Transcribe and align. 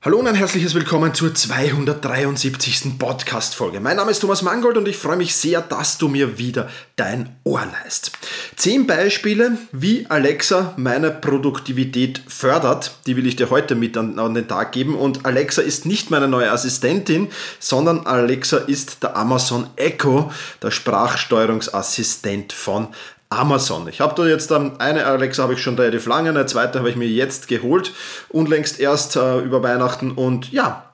Hallo 0.00 0.20
und 0.20 0.28
ein 0.28 0.36
herzliches 0.36 0.74
Willkommen 0.74 1.12
zur 1.12 1.34
273. 1.34 3.00
Podcast-Folge. 3.00 3.80
Mein 3.80 3.96
Name 3.96 4.12
ist 4.12 4.20
Thomas 4.20 4.42
Mangold 4.42 4.76
und 4.76 4.86
ich 4.86 4.96
freue 4.96 5.16
mich 5.16 5.34
sehr, 5.34 5.60
dass 5.60 5.98
du 5.98 6.06
mir 6.06 6.38
wieder 6.38 6.68
dein 6.94 7.34
Ohr 7.42 7.66
leist. 7.66 8.12
Zehn 8.54 8.86
Beispiele, 8.86 9.58
wie 9.72 10.06
Alexa 10.08 10.74
meine 10.76 11.10
Produktivität 11.10 12.22
fördert, 12.28 12.92
die 13.08 13.16
will 13.16 13.26
ich 13.26 13.34
dir 13.34 13.50
heute 13.50 13.74
mit 13.74 13.96
an, 13.96 14.20
an 14.20 14.34
den 14.34 14.46
Tag 14.46 14.70
geben. 14.70 14.94
Und 14.94 15.26
Alexa 15.26 15.62
ist 15.62 15.84
nicht 15.84 16.12
meine 16.12 16.28
neue 16.28 16.52
Assistentin, 16.52 17.32
sondern 17.58 18.06
Alexa 18.06 18.58
ist 18.58 19.02
der 19.02 19.16
Amazon 19.16 19.66
Echo, 19.74 20.30
der 20.62 20.70
Sprachsteuerungsassistent 20.70 22.52
von 22.52 22.86
Amazon. 23.30 23.88
Ich 23.88 24.00
habe 24.00 24.14
da 24.14 24.26
jetzt 24.26 24.50
ähm, 24.50 24.72
eine 24.78 25.04
Alexa 25.06 25.42
habe 25.42 25.54
ich 25.54 25.62
schon 25.62 25.76
relativ 25.76 26.06
lange, 26.06 26.30
eine 26.30 26.46
zweite 26.46 26.78
habe 26.78 26.90
ich 26.90 26.96
mir 26.96 27.08
jetzt 27.08 27.48
geholt, 27.48 27.92
unlängst 28.30 28.80
erst 28.80 29.16
äh, 29.16 29.38
über 29.40 29.62
Weihnachten. 29.62 30.12
Und 30.12 30.50
ja, 30.50 30.88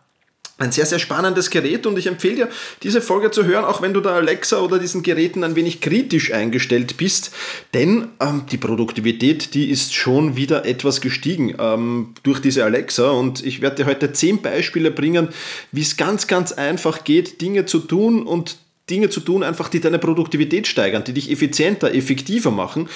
ein 0.57 0.71
sehr, 0.71 0.87
sehr 0.87 1.01
spannendes 1.01 1.51
Gerät 1.51 1.85
und 1.85 1.99
ich 1.99 2.07
empfehle 2.07 2.37
dir, 2.37 2.49
diese 2.85 3.01
Folge 3.01 3.33
zu 3.33 3.45
hören, 3.45 3.65
auch 3.65 3.83
wenn 3.83 3.93
du 3.93 4.01
der 4.01 4.13
Alexa 4.13 4.61
oder 4.61 4.79
diesen 4.79 5.03
Geräten 5.03 5.43
ein 5.43 5.57
wenig 5.57 5.81
kritisch 5.81 6.33
eingestellt 6.33 6.97
bist, 6.97 7.33
denn 7.73 8.09
ähm, 8.21 8.45
die 8.51 8.57
Produktivität, 8.57 9.55
die 9.55 9.71
ist 9.71 9.95
schon 9.95 10.37
wieder 10.37 10.65
etwas 10.65 11.01
gestiegen 11.01 11.57
ähm, 11.59 12.15
durch 12.23 12.41
diese 12.41 12.65
Alexa. 12.65 13.11
Und 13.11 13.45
ich 13.45 13.63
werde 13.63 13.77
dir 13.77 13.87
heute 13.87 14.13
zehn 14.13 14.43
Beispiele 14.43 14.93
bringen, 14.93 15.29
wie 15.73 15.83
es 15.83 15.97
ganz, 15.97 16.29
ganz 16.29 16.53
einfach 16.53 17.03
geht, 17.03 17.41
Dinge 17.41 17.67
zu 17.67 17.81
tun 17.81 18.25
und 18.25 18.57
Dinge 18.91 19.09
zu 19.09 19.21
tun, 19.21 19.43
einfach 19.43 19.71
die 19.71 19.81
deine 19.81 19.99
Produktivität 19.99 20.67
steigern, 20.67 21.05
die 21.05 21.15
dich 21.15 21.31
effizienter, 21.31 21.95
effektiver 21.95 22.51
machen. 22.51 22.89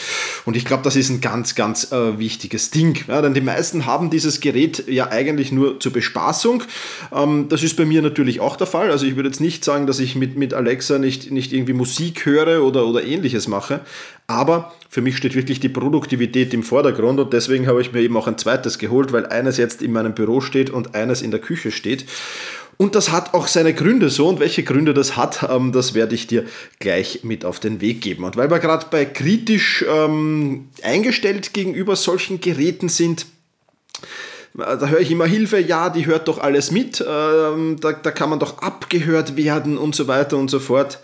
Und 0.44 0.54
ich 0.54 0.66
glaube, 0.66 0.82
das 0.82 0.96
ist 0.96 1.08
ein 1.08 1.22
ganz, 1.22 1.54
ganz 1.54 1.92
äh, 1.92 2.18
wichtiges 2.18 2.70
Ding. 2.70 3.04
Ja, 3.08 3.22
denn 3.22 3.32
die 3.32 3.40
meisten 3.40 3.86
haben 3.86 4.10
dieses 4.10 4.40
Gerät 4.40 4.84
ja 4.86 5.10
eigentlich 5.10 5.50
nur 5.50 5.80
zur 5.80 5.92
Bespaßung. 5.92 6.62
Ähm, 7.10 7.46
das 7.48 7.62
ist 7.62 7.76
bei 7.76 7.86
mir 7.86 8.02
natürlich 8.02 8.40
auch 8.40 8.56
der 8.56 8.66
Fall. 8.66 8.90
Also 8.90 9.06
ich 9.06 9.16
würde 9.16 9.30
jetzt 9.30 9.40
nicht 9.40 9.64
sagen, 9.64 9.86
dass 9.86 9.98
ich 9.98 10.14
mit, 10.14 10.36
mit 10.36 10.52
Alexa 10.52 10.98
nicht, 10.98 11.30
nicht 11.30 11.54
irgendwie 11.54 11.72
Musik 11.72 12.26
höre 12.26 12.62
oder, 12.62 12.86
oder 12.86 13.02
ähnliches 13.02 13.48
mache. 13.48 13.80
Aber 14.26 14.74
für 14.90 15.00
mich 15.00 15.16
steht 15.16 15.34
wirklich 15.34 15.58
die 15.58 15.70
Produktivität 15.70 16.52
im 16.52 16.62
Vordergrund 16.62 17.18
und 17.18 17.32
deswegen 17.32 17.66
habe 17.66 17.80
ich 17.80 17.92
mir 17.94 18.00
eben 18.02 18.16
auch 18.16 18.26
ein 18.26 18.36
zweites 18.36 18.78
geholt, 18.78 19.10
weil 19.10 19.24
eines 19.24 19.56
jetzt 19.56 19.80
in 19.80 19.92
meinem 19.92 20.14
Büro 20.14 20.42
steht 20.42 20.68
und 20.68 20.94
eines 20.94 21.22
in 21.22 21.30
der 21.30 21.40
Küche 21.40 21.70
steht. 21.70 22.04
Und 22.78 22.94
das 22.94 23.10
hat 23.10 23.34
auch 23.34 23.48
seine 23.48 23.74
Gründe 23.74 24.08
so. 24.08 24.28
Und 24.28 24.40
welche 24.40 24.62
Gründe 24.62 24.94
das 24.94 25.16
hat, 25.16 25.46
ähm, 25.50 25.72
das 25.72 25.94
werde 25.94 26.14
ich 26.14 26.28
dir 26.28 26.46
gleich 26.78 27.24
mit 27.24 27.44
auf 27.44 27.60
den 27.60 27.80
Weg 27.80 28.00
geben. 28.00 28.24
Und 28.24 28.36
weil 28.36 28.50
wir 28.50 28.60
gerade 28.60 28.86
bei 28.90 29.04
kritisch 29.04 29.84
ähm, 29.86 30.68
eingestellt 30.82 31.52
gegenüber 31.52 31.96
solchen 31.96 32.40
Geräten 32.40 32.88
sind, 32.88 33.26
äh, 34.56 34.78
da 34.78 34.86
höre 34.86 35.00
ich 35.00 35.10
immer 35.10 35.26
Hilfe, 35.26 35.58
ja, 35.58 35.90
die 35.90 36.06
hört 36.06 36.28
doch 36.28 36.38
alles 36.38 36.70
mit, 36.70 37.04
ähm, 37.06 37.78
da, 37.80 37.92
da 37.92 38.12
kann 38.12 38.30
man 38.30 38.38
doch 38.38 38.58
abgehört 38.58 39.36
werden 39.36 39.76
und 39.76 39.96
so 39.96 40.06
weiter 40.06 40.36
und 40.36 40.48
so 40.48 40.60
fort. 40.60 41.00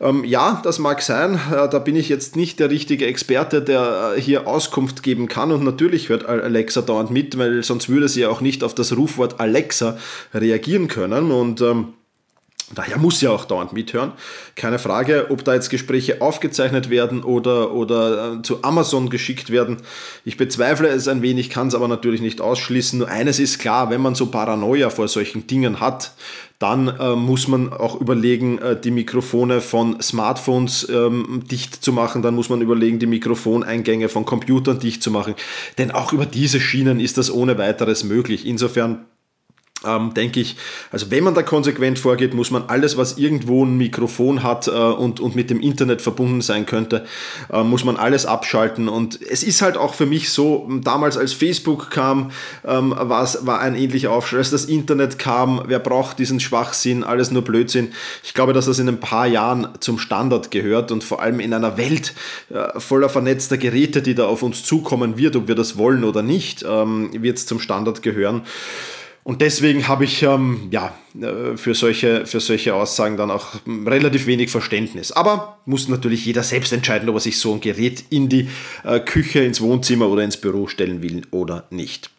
Ähm, 0.00 0.24
ja, 0.24 0.60
das 0.62 0.78
mag 0.78 1.02
sein. 1.02 1.40
Äh, 1.50 1.68
da 1.68 1.78
bin 1.78 1.96
ich 1.96 2.08
jetzt 2.08 2.36
nicht 2.36 2.60
der 2.60 2.70
richtige 2.70 3.06
Experte, 3.06 3.62
der 3.62 4.14
äh, 4.16 4.20
hier 4.20 4.46
Auskunft 4.46 5.02
geben 5.02 5.28
kann. 5.28 5.52
Und 5.52 5.64
natürlich 5.64 6.08
hört 6.08 6.26
Alexa 6.26 6.82
dauernd 6.82 7.10
mit, 7.10 7.38
weil 7.38 7.62
sonst 7.62 7.88
würde 7.88 8.08
sie 8.08 8.20
ja 8.22 8.28
auch 8.28 8.40
nicht 8.40 8.62
auf 8.62 8.74
das 8.74 8.96
Rufwort 8.96 9.40
Alexa 9.40 9.98
reagieren 10.34 10.88
können. 10.88 11.30
Und 11.30 11.60
ähm, 11.60 11.94
Daher 12.74 12.98
muss 12.98 13.20
sie 13.20 13.28
auch 13.28 13.44
dauernd 13.44 13.72
mithören. 13.72 14.12
Keine 14.56 14.80
Frage, 14.80 15.28
ob 15.30 15.44
da 15.44 15.54
jetzt 15.54 15.70
Gespräche 15.70 16.20
aufgezeichnet 16.20 16.90
werden 16.90 17.22
oder, 17.22 17.72
oder 17.72 18.38
äh, 18.38 18.42
zu 18.42 18.64
Amazon 18.64 19.08
geschickt 19.08 19.50
werden. 19.50 19.76
Ich 20.24 20.36
bezweifle 20.36 20.88
es 20.88 21.06
ein 21.06 21.22
wenig, 21.22 21.48
kann 21.48 21.68
es 21.68 21.76
aber 21.76 21.86
natürlich 21.86 22.20
nicht 22.20 22.40
ausschließen. 22.40 22.98
Nur 22.98 23.08
eines 23.08 23.38
ist 23.38 23.60
klar, 23.60 23.90
wenn 23.90 24.00
man 24.00 24.16
so 24.16 24.26
Paranoia 24.26 24.90
vor 24.90 25.06
solchen 25.06 25.46
Dingen 25.46 25.78
hat, 25.78 26.12
dann 26.58 26.88
äh, 26.88 27.14
muss 27.14 27.46
man 27.46 27.72
auch 27.72 28.00
überlegen, 28.00 28.58
äh, 28.58 28.80
die 28.80 28.90
Mikrofone 28.90 29.60
von 29.60 30.00
Smartphones 30.02 30.88
ähm, 30.88 31.44
dicht 31.48 31.84
zu 31.84 31.92
machen. 31.92 32.22
Dann 32.22 32.34
muss 32.34 32.48
man 32.48 32.62
überlegen, 32.62 32.98
die 32.98 33.06
Mikrofoneingänge 33.06 34.08
von 34.08 34.24
Computern 34.24 34.80
dicht 34.80 35.04
zu 35.04 35.12
machen. 35.12 35.36
Denn 35.78 35.92
auch 35.92 36.12
über 36.12 36.26
diese 36.26 36.58
Schienen 36.58 36.98
ist 36.98 37.16
das 37.16 37.30
ohne 37.30 37.58
weiteres 37.58 38.02
möglich. 38.02 38.44
Insofern 38.44 39.04
ähm, 39.84 40.14
denke 40.14 40.40
ich, 40.40 40.56
also 40.90 41.10
wenn 41.10 41.24
man 41.24 41.34
da 41.34 41.42
konsequent 41.42 41.98
vorgeht, 41.98 42.34
muss 42.34 42.50
man 42.50 42.64
alles, 42.68 42.96
was 42.96 43.18
irgendwo 43.18 43.64
ein 43.64 43.76
Mikrofon 43.76 44.42
hat 44.42 44.68
äh, 44.68 44.70
und, 44.70 45.20
und 45.20 45.36
mit 45.36 45.50
dem 45.50 45.60
Internet 45.60 46.00
verbunden 46.00 46.40
sein 46.40 46.64
könnte, 46.66 47.04
äh, 47.52 47.62
muss 47.62 47.84
man 47.84 47.96
alles 47.96 48.24
abschalten. 48.24 48.88
Und 48.88 49.20
es 49.22 49.42
ist 49.42 49.60
halt 49.60 49.76
auch 49.76 49.94
für 49.94 50.06
mich 50.06 50.30
so, 50.30 50.68
damals 50.82 51.16
als 51.18 51.32
Facebook 51.32 51.90
kam, 51.90 52.30
ähm, 52.64 52.94
war 52.96 53.60
ein 53.60 53.74
ähnlicher 53.74 54.12
Aufschrei. 54.12 54.38
Als 54.38 54.50
das 54.50 54.64
Internet 54.64 55.18
kam, 55.18 55.62
wer 55.66 55.78
braucht 55.78 56.18
diesen 56.18 56.40
Schwachsinn, 56.40 57.04
alles 57.04 57.30
nur 57.30 57.42
Blödsinn. 57.42 57.92
Ich 58.24 58.34
glaube, 58.34 58.52
dass 58.52 58.66
das 58.66 58.78
in 58.78 58.88
ein 58.88 59.00
paar 59.00 59.26
Jahren 59.26 59.68
zum 59.80 59.98
Standard 59.98 60.50
gehört 60.50 60.90
und 60.90 61.04
vor 61.04 61.20
allem 61.20 61.40
in 61.40 61.52
einer 61.52 61.76
Welt 61.76 62.14
äh, 62.50 62.80
voller 62.80 63.08
vernetzter 63.08 63.58
Geräte, 63.58 64.00
die 64.00 64.14
da 64.14 64.26
auf 64.26 64.42
uns 64.42 64.64
zukommen 64.64 65.18
wird, 65.18 65.36
ob 65.36 65.48
wir 65.48 65.54
das 65.54 65.76
wollen 65.76 66.04
oder 66.04 66.22
nicht, 66.22 66.64
ähm, 66.66 67.10
wird 67.12 67.38
es 67.38 67.46
zum 67.46 67.60
Standard 67.60 68.02
gehören. 68.02 68.42
Und 69.26 69.42
deswegen 69.42 69.88
habe 69.88 70.04
ich 70.04 70.22
ähm, 70.22 70.68
ja, 70.70 70.94
äh, 71.20 71.56
für, 71.56 71.74
solche, 71.74 72.26
für 72.26 72.38
solche 72.38 72.76
Aussagen 72.76 73.16
dann 73.16 73.32
auch 73.32 73.54
relativ 73.66 74.28
wenig 74.28 74.52
Verständnis. 74.52 75.10
Aber 75.10 75.58
muss 75.64 75.88
natürlich 75.88 76.24
jeder 76.24 76.44
selbst 76.44 76.72
entscheiden, 76.72 77.08
ob 77.08 77.16
er 77.16 77.20
sich 77.20 77.40
so 77.40 77.52
ein 77.52 77.60
Gerät 77.60 78.04
in 78.10 78.28
die 78.28 78.48
äh, 78.84 79.00
Küche, 79.00 79.40
ins 79.40 79.60
Wohnzimmer 79.60 80.08
oder 80.08 80.22
ins 80.22 80.36
Büro 80.36 80.68
stellen 80.68 81.02
will 81.02 81.22
oder 81.32 81.66
nicht. 81.70 82.10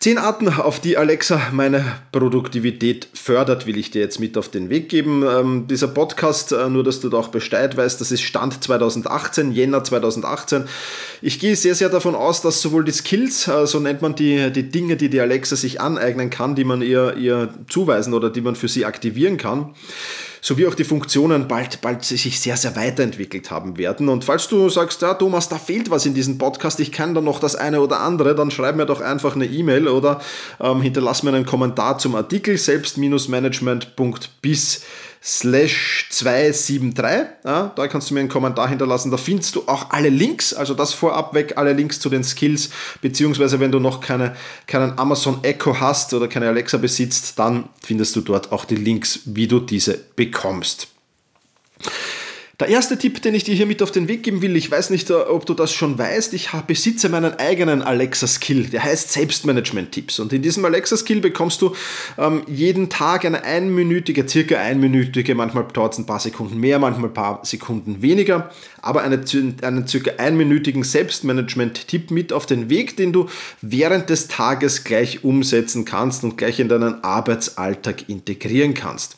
Zehn 0.00 0.16
Arten, 0.16 0.48
auf 0.48 0.78
die 0.78 0.96
Alexa 0.96 1.48
meine 1.50 1.84
Produktivität 2.12 3.08
fördert, 3.14 3.66
will 3.66 3.76
ich 3.76 3.90
dir 3.90 4.00
jetzt 4.00 4.20
mit 4.20 4.38
auf 4.38 4.48
den 4.48 4.70
Weg 4.70 4.88
geben. 4.88 5.24
Ähm, 5.28 5.66
dieser 5.66 5.88
Podcast, 5.88 6.52
äh, 6.52 6.68
nur 6.68 6.84
dass 6.84 7.00
du 7.00 7.08
da 7.08 7.16
auch 7.16 7.28
Bescheid 7.28 7.76
weißt, 7.76 8.00
das 8.00 8.12
ist 8.12 8.22
Stand 8.22 8.62
2018, 8.62 9.50
Jänner 9.50 9.82
2018. 9.82 10.68
Ich 11.20 11.40
gehe 11.40 11.56
sehr, 11.56 11.74
sehr 11.74 11.88
davon 11.88 12.14
aus, 12.14 12.42
dass 12.42 12.62
sowohl 12.62 12.84
die 12.84 12.92
Skills, 12.92 13.48
äh, 13.48 13.66
so 13.66 13.80
nennt 13.80 14.00
man 14.00 14.14
die, 14.14 14.52
die 14.52 14.70
Dinge, 14.70 14.96
die 14.96 15.08
die 15.08 15.20
Alexa 15.20 15.56
sich 15.56 15.80
aneignen 15.80 16.30
kann, 16.30 16.54
die 16.54 16.64
man 16.64 16.80
ihr, 16.80 17.16
ihr 17.16 17.52
zuweisen 17.68 18.14
oder 18.14 18.30
die 18.30 18.40
man 18.40 18.54
für 18.54 18.68
sie 18.68 18.84
aktivieren 18.84 19.36
kann, 19.36 19.74
sowie 20.40 20.66
auch 20.66 20.74
die 20.74 20.84
Funktionen 20.84 21.48
bald, 21.48 21.80
bald 21.80 22.04
sich 22.04 22.40
sehr, 22.40 22.56
sehr 22.56 22.76
weiterentwickelt 22.76 23.50
haben 23.50 23.78
werden. 23.78 24.08
Und 24.08 24.24
falls 24.24 24.48
du 24.48 24.68
sagst, 24.68 25.02
ja, 25.02 25.14
Thomas, 25.14 25.48
da 25.48 25.58
fehlt 25.58 25.90
was 25.90 26.06
in 26.06 26.14
diesem 26.14 26.38
Podcast, 26.38 26.78
ich 26.80 26.92
kann 26.92 27.14
da 27.14 27.20
noch 27.20 27.40
das 27.40 27.56
eine 27.56 27.80
oder 27.80 28.00
andere, 28.00 28.34
dann 28.34 28.50
schreib 28.50 28.76
mir 28.76 28.86
doch 28.86 29.00
einfach 29.00 29.34
eine 29.34 29.46
E-Mail 29.46 29.88
oder 29.88 30.20
ähm, 30.60 30.80
hinterlass 30.80 31.22
mir 31.22 31.34
einen 31.34 31.46
Kommentar 31.46 31.98
zum 31.98 32.14
Artikel 32.14 32.56
selbst-management.bis 32.56 34.82
slash 35.22 36.06
273. 36.10 37.26
Ja, 37.44 37.72
da 37.74 37.88
kannst 37.88 38.10
du 38.10 38.14
mir 38.14 38.20
einen 38.20 38.28
Kommentar 38.28 38.68
hinterlassen. 38.68 39.10
Da 39.10 39.16
findest 39.16 39.56
du 39.56 39.62
auch 39.66 39.90
alle 39.90 40.08
Links, 40.08 40.54
also 40.54 40.74
das 40.74 40.92
vorab 40.92 41.34
weg, 41.34 41.54
alle 41.56 41.72
Links 41.72 42.00
zu 42.00 42.08
den 42.08 42.24
Skills, 42.24 42.70
beziehungsweise 43.00 43.60
wenn 43.60 43.72
du 43.72 43.80
noch 43.80 44.00
keine, 44.00 44.36
keinen 44.66 44.98
Amazon 44.98 45.42
Echo 45.42 45.80
hast 45.80 46.14
oder 46.14 46.28
keine 46.28 46.48
Alexa 46.48 46.78
besitzt, 46.78 47.38
dann 47.38 47.68
findest 47.82 48.16
du 48.16 48.20
dort 48.20 48.52
auch 48.52 48.64
die 48.64 48.76
Links, 48.76 49.20
wie 49.24 49.48
du 49.48 49.60
diese 49.60 49.98
bekommst. 50.16 50.88
Der 52.60 52.66
erste 52.66 52.98
Tipp, 52.98 53.22
den 53.22 53.36
ich 53.36 53.44
dir 53.44 53.54
hier 53.54 53.66
mit 53.66 53.84
auf 53.84 53.92
den 53.92 54.08
Weg 54.08 54.24
geben 54.24 54.42
will, 54.42 54.56
ich 54.56 54.68
weiß 54.68 54.90
nicht, 54.90 55.10
äh, 55.10 55.12
ob 55.12 55.46
du 55.46 55.54
das 55.54 55.72
schon 55.72 55.96
weißt, 55.96 56.34
ich 56.34 56.50
besitze 56.66 57.08
meinen 57.08 57.34
eigenen 57.34 57.82
Alexa-Skill, 57.82 58.64
der 58.64 58.82
heißt 58.82 59.12
Selbstmanagement-Tipps. 59.12 60.18
Und 60.18 60.32
in 60.32 60.42
diesem 60.42 60.64
Alexa-Skill 60.64 61.20
bekommst 61.20 61.62
du 61.62 61.76
ähm, 62.18 62.42
jeden 62.48 62.88
Tag 62.88 63.24
eine 63.24 63.44
einminütige, 63.44 64.28
circa 64.28 64.56
einminütige, 64.58 65.36
manchmal 65.36 65.68
dauert 65.72 65.92
es 65.92 66.00
ein 66.00 66.06
paar 66.06 66.18
Sekunden 66.18 66.58
mehr, 66.58 66.80
manchmal 66.80 67.10
ein 67.10 67.14
paar 67.14 67.44
Sekunden 67.44 68.02
weniger, 68.02 68.50
aber 68.82 69.02
eine, 69.02 69.22
einen 69.62 69.86
circa 69.86 70.10
einminütigen 70.18 70.82
Selbstmanagement-Tipp 70.82 72.10
mit 72.10 72.32
auf 72.32 72.46
den 72.46 72.68
Weg, 72.68 72.96
den 72.96 73.12
du 73.12 73.28
während 73.62 74.10
des 74.10 74.26
Tages 74.26 74.82
gleich 74.82 75.22
umsetzen 75.22 75.84
kannst 75.84 76.24
und 76.24 76.36
gleich 76.36 76.58
in 76.58 76.68
deinen 76.68 77.04
Arbeitsalltag 77.04 78.08
integrieren 78.08 78.74
kannst. 78.74 79.16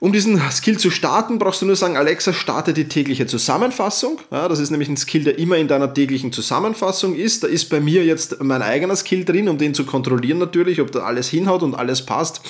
Um 0.00 0.12
diesen 0.12 0.40
Skill 0.50 0.78
zu 0.78 0.90
starten, 0.90 1.38
brauchst 1.38 1.62
du 1.62 1.66
nur 1.66 1.76
sagen, 1.76 1.96
Alexa, 1.96 2.32
starte 2.32 2.74
die 2.74 2.88
tägliche 2.88 3.26
Zusammenfassung. 3.26 4.18
Ja, 4.30 4.48
das 4.48 4.58
ist 4.58 4.70
nämlich 4.70 4.88
ein 4.88 4.96
Skill, 4.96 5.24
der 5.24 5.38
immer 5.38 5.56
in 5.56 5.68
deiner 5.68 5.92
täglichen 5.92 6.32
Zusammenfassung 6.32 7.14
ist. 7.14 7.44
Da 7.44 7.46
ist 7.46 7.70
bei 7.70 7.80
mir 7.80 8.04
jetzt 8.04 8.42
mein 8.42 8.60
eigener 8.60 8.96
Skill 8.96 9.24
drin, 9.24 9.48
um 9.48 9.56
den 9.56 9.72
zu 9.72 9.84
kontrollieren 9.84 10.38
natürlich, 10.38 10.80
ob 10.80 10.92
da 10.92 11.00
alles 11.00 11.28
hinhaut 11.28 11.62
und 11.62 11.74
alles 11.74 12.04
passt. 12.04 12.42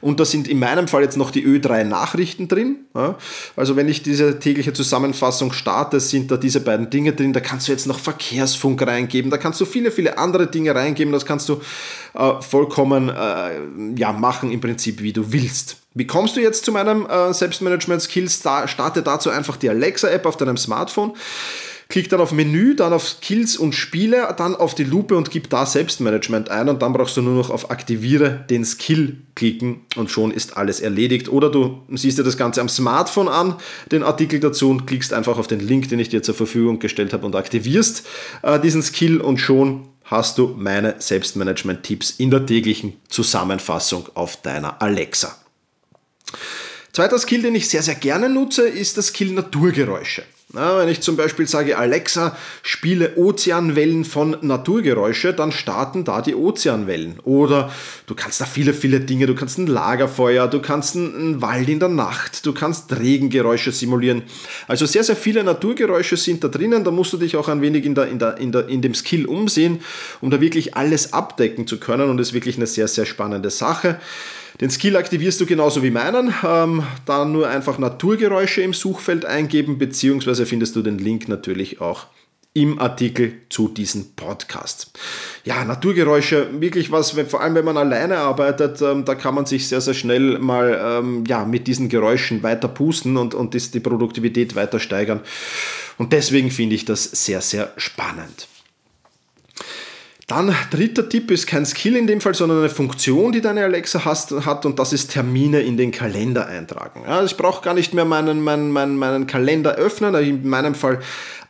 Und 0.00 0.20
da 0.20 0.24
sind 0.24 0.48
in 0.48 0.58
meinem 0.58 0.88
Fall 0.88 1.02
jetzt 1.02 1.16
noch 1.16 1.30
die 1.30 1.46
Ö3 1.46 1.84
Nachrichten 1.84 2.48
drin. 2.48 2.76
Ja, 2.94 3.16
also 3.56 3.76
wenn 3.76 3.88
ich 3.88 4.02
diese 4.02 4.38
tägliche 4.38 4.72
Zusammenfassung 4.72 5.52
starte, 5.52 6.00
sind 6.00 6.30
da 6.30 6.36
diese 6.36 6.60
beiden 6.60 6.90
Dinge 6.90 7.12
drin. 7.12 7.32
Da 7.32 7.40
kannst 7.40 7.68
du 7.68 7.72
jetzt 7.72 7.86
noch 7.86 7.98
Verkehrsfunk 7.98 8.86
reingeben, 8.86 9.30
da 9.30 9.38
kannst 9.38 9.60
du 9.60 9.64
viele, 9.64 9.90
viele 9.90 10.18
andere 10.18 10.46
Dinge 10.46 10.74
reingeben. 10.74 11.12
Das 11.12 11.24
kannst 11.24 11.48
du 11.48 11.60
äh, 12.14 12.42
vollkommen 12.42 13.08
äh, 13.08 13.96
ja, 13.96 14.12
machen 14.12 14.50
im 14.50 14.60
Prinzip, 14.60 15.02
wie 15.02 15.12
du 15.12 15.32
willst. 15.32 15.78
Wie 15.94 16.06
kommst 16.06 16.36
du 16.36 16.40
jetzt 16.40 16.64
zu 16.64 16.72
meinem 16.72 17.06
äh, 17.06 17.32
Selbstmanagement-Skills? 17.32 18.42
Da, 18.42 18.68
starte 18.68 19.02
dazu 19.02 19.30
einfach 19.30 19.56
die 19.56 19.70
Alexa-App 19.70 20.26
auf 20.26 20.36
deinem 20.36 20.56
Smartphone. 20.56 21.14
Klick 21.88 22.10
dann 22.10 22.20
auf 22.20 22.32
Menü, 22.32 22.74
dann 22.74 22.92
auf 22.92 23.08
Skills 23.08 23.56
und 23.56 23.72
Spiele, 23.74 24.34
dann 24.36 24.54
auf 24.54 24.74
die 24.74 24.84
Lupe 24.84 25.16
und 25.16 25.30
gib 25.30 25.48
da 25.48 25.64
Selbstmanagement 25.64 26.50
ein 26.50 26.68
und 26.68 26.82
dann 26.82 26.92
brauchst 26.92 27.16
du 27.16 27.22
nur 27.22 27.34
noch 27.34 27.48
auf 27.48 27.70
Aktiviere 27.70 28.44
den 28.50 28.66
Skill 28.66 29.16
klicken 29.34 29.86
und 29.96 30.10
schon 30.10 30.30
ist 30.30 30.58
alles 30.58 30.80
erledigt. 30.80 31.30
Oder 31.30 31.50
du 31.50 31.80
siehst 31.94 32.18
dir 32.18 32.24
das 32.24 32.36
Ganze 32.36 32.60
am 32.60 32.68
Smartphone 32.68 33.28
an, 33.28 33.54
den 33.90 34.02
Artikel 34.02 34.38
dazu 34.38 34.68
und 34.68 34.86
klickst 34.86 35.14
einfach 35.14 35.38
auf 35.38 35.46
den 35.46 35.60
Link, 35.60 35.88
den 35.88 35.98
ich 35.98 36.10
dir 36.10 36.22
zur 36.22 36.34
Verfügung 36.34 36.78
gestellt 36.78 37.14
habe 37.14 37.24
und 37.24 37.34
aktivierst 37.34 38.06
äh, 38.42 38.60
diesen 38.60 38.82
Skill 38.82 39.22
und 39.22 39.38
schon 39.38 39.88
hast 40.04 40.36
du 40.36 40.54
meine 40.58 40.96
Selbstmanagement-Tipps 40.98 42.10
in 42.10 42.30
der 42.30 42.44
täglichen 42.44 42.94
Zusammenfassung 43.08 44.10
auf 44.12 44.42
deiner 44.42 44.82
Alexa. 44.82 45.34
Zweiter 46.92 47.18
Skill, 47.18 47.42
den 47.42 47.54
ich 47.54 47.68
sehr, 47.68 47.82
sehr 47.82 47.94
gerne 47.94 48.28
nutze, 48.28 48.66
ist 48.66 48.96
das 48.96 49.08
Skill 49.08 49.32
Naturgeräusche. 49.32 50.24
Na, 50.50 50.78
wenn 50.78 50.88
ich 50.88 51.02
zum 51.02 51.14
Beispiel 51.14 51.46
sage, 51.46 51.76
Alexa, 51.76 52.34
spiele 52.62 53.16
Ozeanwellen 53.16 54.06
von 54.06 54.34
Naturgeräusche, 54.40 55.34
dann 55.34 55.52
starten 55.52 56.04
da 56.04 56.22
die 56.22 56.34
Ozeanwellen. 56.34 57.20
Oder 57.24 57.70
du 58.06 58.14
kannst 58.14 58.40
da 58.40 58.46
viele, 58.46 58.72
viele 58.72 59.00
Dinge. 59.00 59.26
Du 59.26 59.34
kannst 59.34 59.58
ein 59.58 59.66
Lagerfeuer, 59.66 60.48
du 60.48 60.62
kannst 60.62 60.96
einen 60.96 61.42
Wald 61.42 61.68
in 61.68 61.80
der 61.80 61.90
Nacht, 61.90 62.46
du 62.46 62.54
kannst 62.54 62.98
Regengeräusche 62.98 63.72
simulieren. 63.72 64.22
Also 64.68 64.86
sehr, 64.86 65.04
sehr 65.04 65.16
viele 65.16 65.44
Naturgeräusche 65.44 66.16
sind 66.16 66.42
da 66.42 66.48
drinnen. 66.48 66.82
Da 66.82 66.92
musst 66.92 67.12
du 67.12 67.18
dich 67.18 67.36
auch 67.36 67.48
ein 67.48 67.60
wenig 67.60 67.84
in, 67.84 67.94
der, 67.94 68.08
in, 68.08 68.18
der, 68.18 68.38
in, 68.38 68.50
der, 68.50 68.68
in 68.68 68.80
dem 68.80 68.94
Skill 68.94 69.26
umsehen, 69.26 69.82
um 70.22 70.30
da 70.30 70.40
wirklich 70.40 70.74
alles 70.78 71.12
abdecken 71.12 71.66
zu 71.66 71.78
können. 71.78 72.08
Und 72.08 72.16
das 72.16 72.28
ist 72.28 72.34
wirklich 72.34 72.56
eine 72.56 72.66
sehr, 72.66 72.88
sehr 72.88 73.04
spannende 73.04 73.50
Sache. 73.50 74.00
Den 74.60 74.70
Skill 74.70 74.96
aktivierst 74.96 75.40
du 75.40 75.46
genauso 75.46 75.82
wie 75.82 75.90
meinen. 75.90 76.34
Ähm, 76.44 76.82
dann 77.06 77.32
nur 77.32 77.48
einfach 77.48 77.78
Naturgeräusche 77.78 78.62
im 78.62 78.74
Suchfeld 78.74 79.24
eingeben, 79.24 79.78
beziehungsweise 79.78 80.46
findest 80.46 80.74
du 80.74 80.82
den 80.82 80.98
Link 80.98 81.28
natürlich 81.28 81.80
auch 81.80 82.06
im 82.54 82.80
Artikel 82.80 83.34
zu 83.50 83.68
diesem 83.68 84.14
Podcast. 84.16 84.90
Ja, 85.44 85.64
Naturgeräusche, 85.64 86.60
wirklich 86.60 86.90
was, 86.90 87.12
vor 87.12 87.40
allem 87.40 87.54
wenn 87.54 87.64
man 87.64 87.76
alleine 87.76 88.18
arbeitet, 88.18 88.82
ähm, 88.82 89.04
da 89.04 89.14
kann 89.14 89.36
man 89.36 89.46
sich 89.46 89.68
sehr, 89.68 89.80
sehr 89.80 89.94
schnell 89.94 90.38
mal 90.40 90.80
ähm, 90.82 91.24
ja, 91.28 91.44
mit 91.44 91.68
diesen 91.68 91.88
Geräuschen 91.88 92.42
weiter 92.42 92.66
pusten 92.66 93.16
und, 93.16 93.34
und 93.34 93.54
die 93.54 93.80
Produktivität 93.80 94.56
weiter 94.56 94.80
steigern. 94.80 95.20
Und 95.98 96.12
deswegen 96.12 96.50
finde 96.50 96.74
ich 96.74 96.84
das 96.84 97.04
sehr, 97.04 97.42
sehr 97.42 97.72
spannend. 97.76 98.48
Dann 100.28 100.54
dritter 100.70 101.08
Tipp 101.08 101.30
ist 101.30 101.46
kein 101.46 101.64
Skill 101.64 101.96
in 101.96 102.06
dem 102.06 102.20
Fall, 102.20 102.34
sondern 102.34 102.58
eine 102.58 102.68
Funktion, 102.68 103.32
die 103.32 103.40
deine 103.40 103.64
Alexa 103.64 104.04
hast, 104.04 104.30
hat 104.44 104.66
und 104.66 104.78
das 104.78 104.92
ist 104.92 105.10
Termine 105.10 105.62
in 105.62 105.78
den 105.78 105.90
Kalender 105.90 106.46
eintragen. 106.46 107.04
Ja, 107.06 107.24
ich 107.24 107.38
brauche 107.38 107.64
gar 107.64 107.72
nicht 107.72 107.94
mehr 107.94 108.04
meinen, 108.04 108.44
meinen, 108.44 108.70
meinen, 108.70 108.98
meinen 108.98 109.26
Kalender 109.26 109.76
öffnen. 109.76 110.14
In 110.16 110.46
meinem 110.46 110.74
Fall 110.74 111.00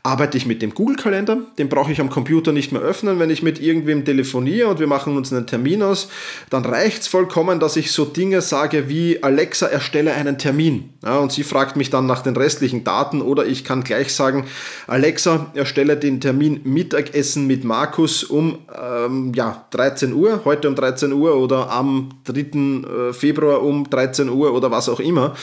arbeite 0.09 0.39
ich 0.39 0.47
mit 0.47 0.63
dem 0.63 0.73
Google-Kalender. 0.73 1.39
Den 1.59 1.69
brauche 1.69 1.93
ich 1.93 2.01
am 2.01 2.09
Computer 2.09 2.51
nicht 2.53 2.73
mehr 2.73 2.81
öffnen. 2.81 3.19
Wenn 3.19 3.29
ich 3.29 3.43
mit 3.43 3.61
irgendwem 3.61 4.07
telefoniere 4.07 4.69
und 4.69 4.81
wir 4.81 4.87
machen 4.87 5.17
uns 5.17 5.31
einen 5.33 5.47
Termin 5.47 5.83
aus, 5.83 6.09
dann 6.49 6.65
reicht 6.65 7.03
es 7.03 7.09
vollkommen, 7.09 7.61
dass 7.61 7.77
ich 7.77 7.93
so 7.93 8.07
Dinge 8.07 8.41
sage 8.41 8.89
wie 8.89 9.23
Alexa, 9.23 9.67
erstelle 9.67 10.15
einen 10.15 10.39
Termin. 10.39 10.95
Ja, 11.05 11.19
und 11.19 11.31
sie 11.31 11.43
fragt 11.43 11.77
mich 11.77 11.91
dann 11.91 12.07
nach 12.07 12.23
den 12.23 12.37
restlichen 12.37 12.85
Daten 12.85 13.21
oder 13.21 13.45
ich 13.45 13.65
kann 13.65 13.85
gleich 13.85 14.15
sagen, 14.15 14.47
Alexa, 14.87 15.53
erstelle 15.55 15.99
den 15.99 16.23
Termin 16.23 16.61
Mittagessen 16.65 17.47
mit 17.47 17.65
Markus 17.65 18.25
um 18.25 18.59
ähm, 18.83 19.33
ja, 19.35 19.67
13 19.71 20.15
Uhr, 20.15 20.41
heute 20.47 20.69
um 20.69 20.75
13 20.75 21.13
Uhr 21.13 21.37
oder 21.37 21.71
am 21.71 22.09
3. 22.25 22.39
Äh, 22.39 23.13
Februar 23.13 23.63
um 23.63 23.91
13 23.91 24.31
Uhr 24.31 24.55
oder 24.55 24.71
was 24.71 24.89
auch 24.89 25.01
immer. 25.01 25.35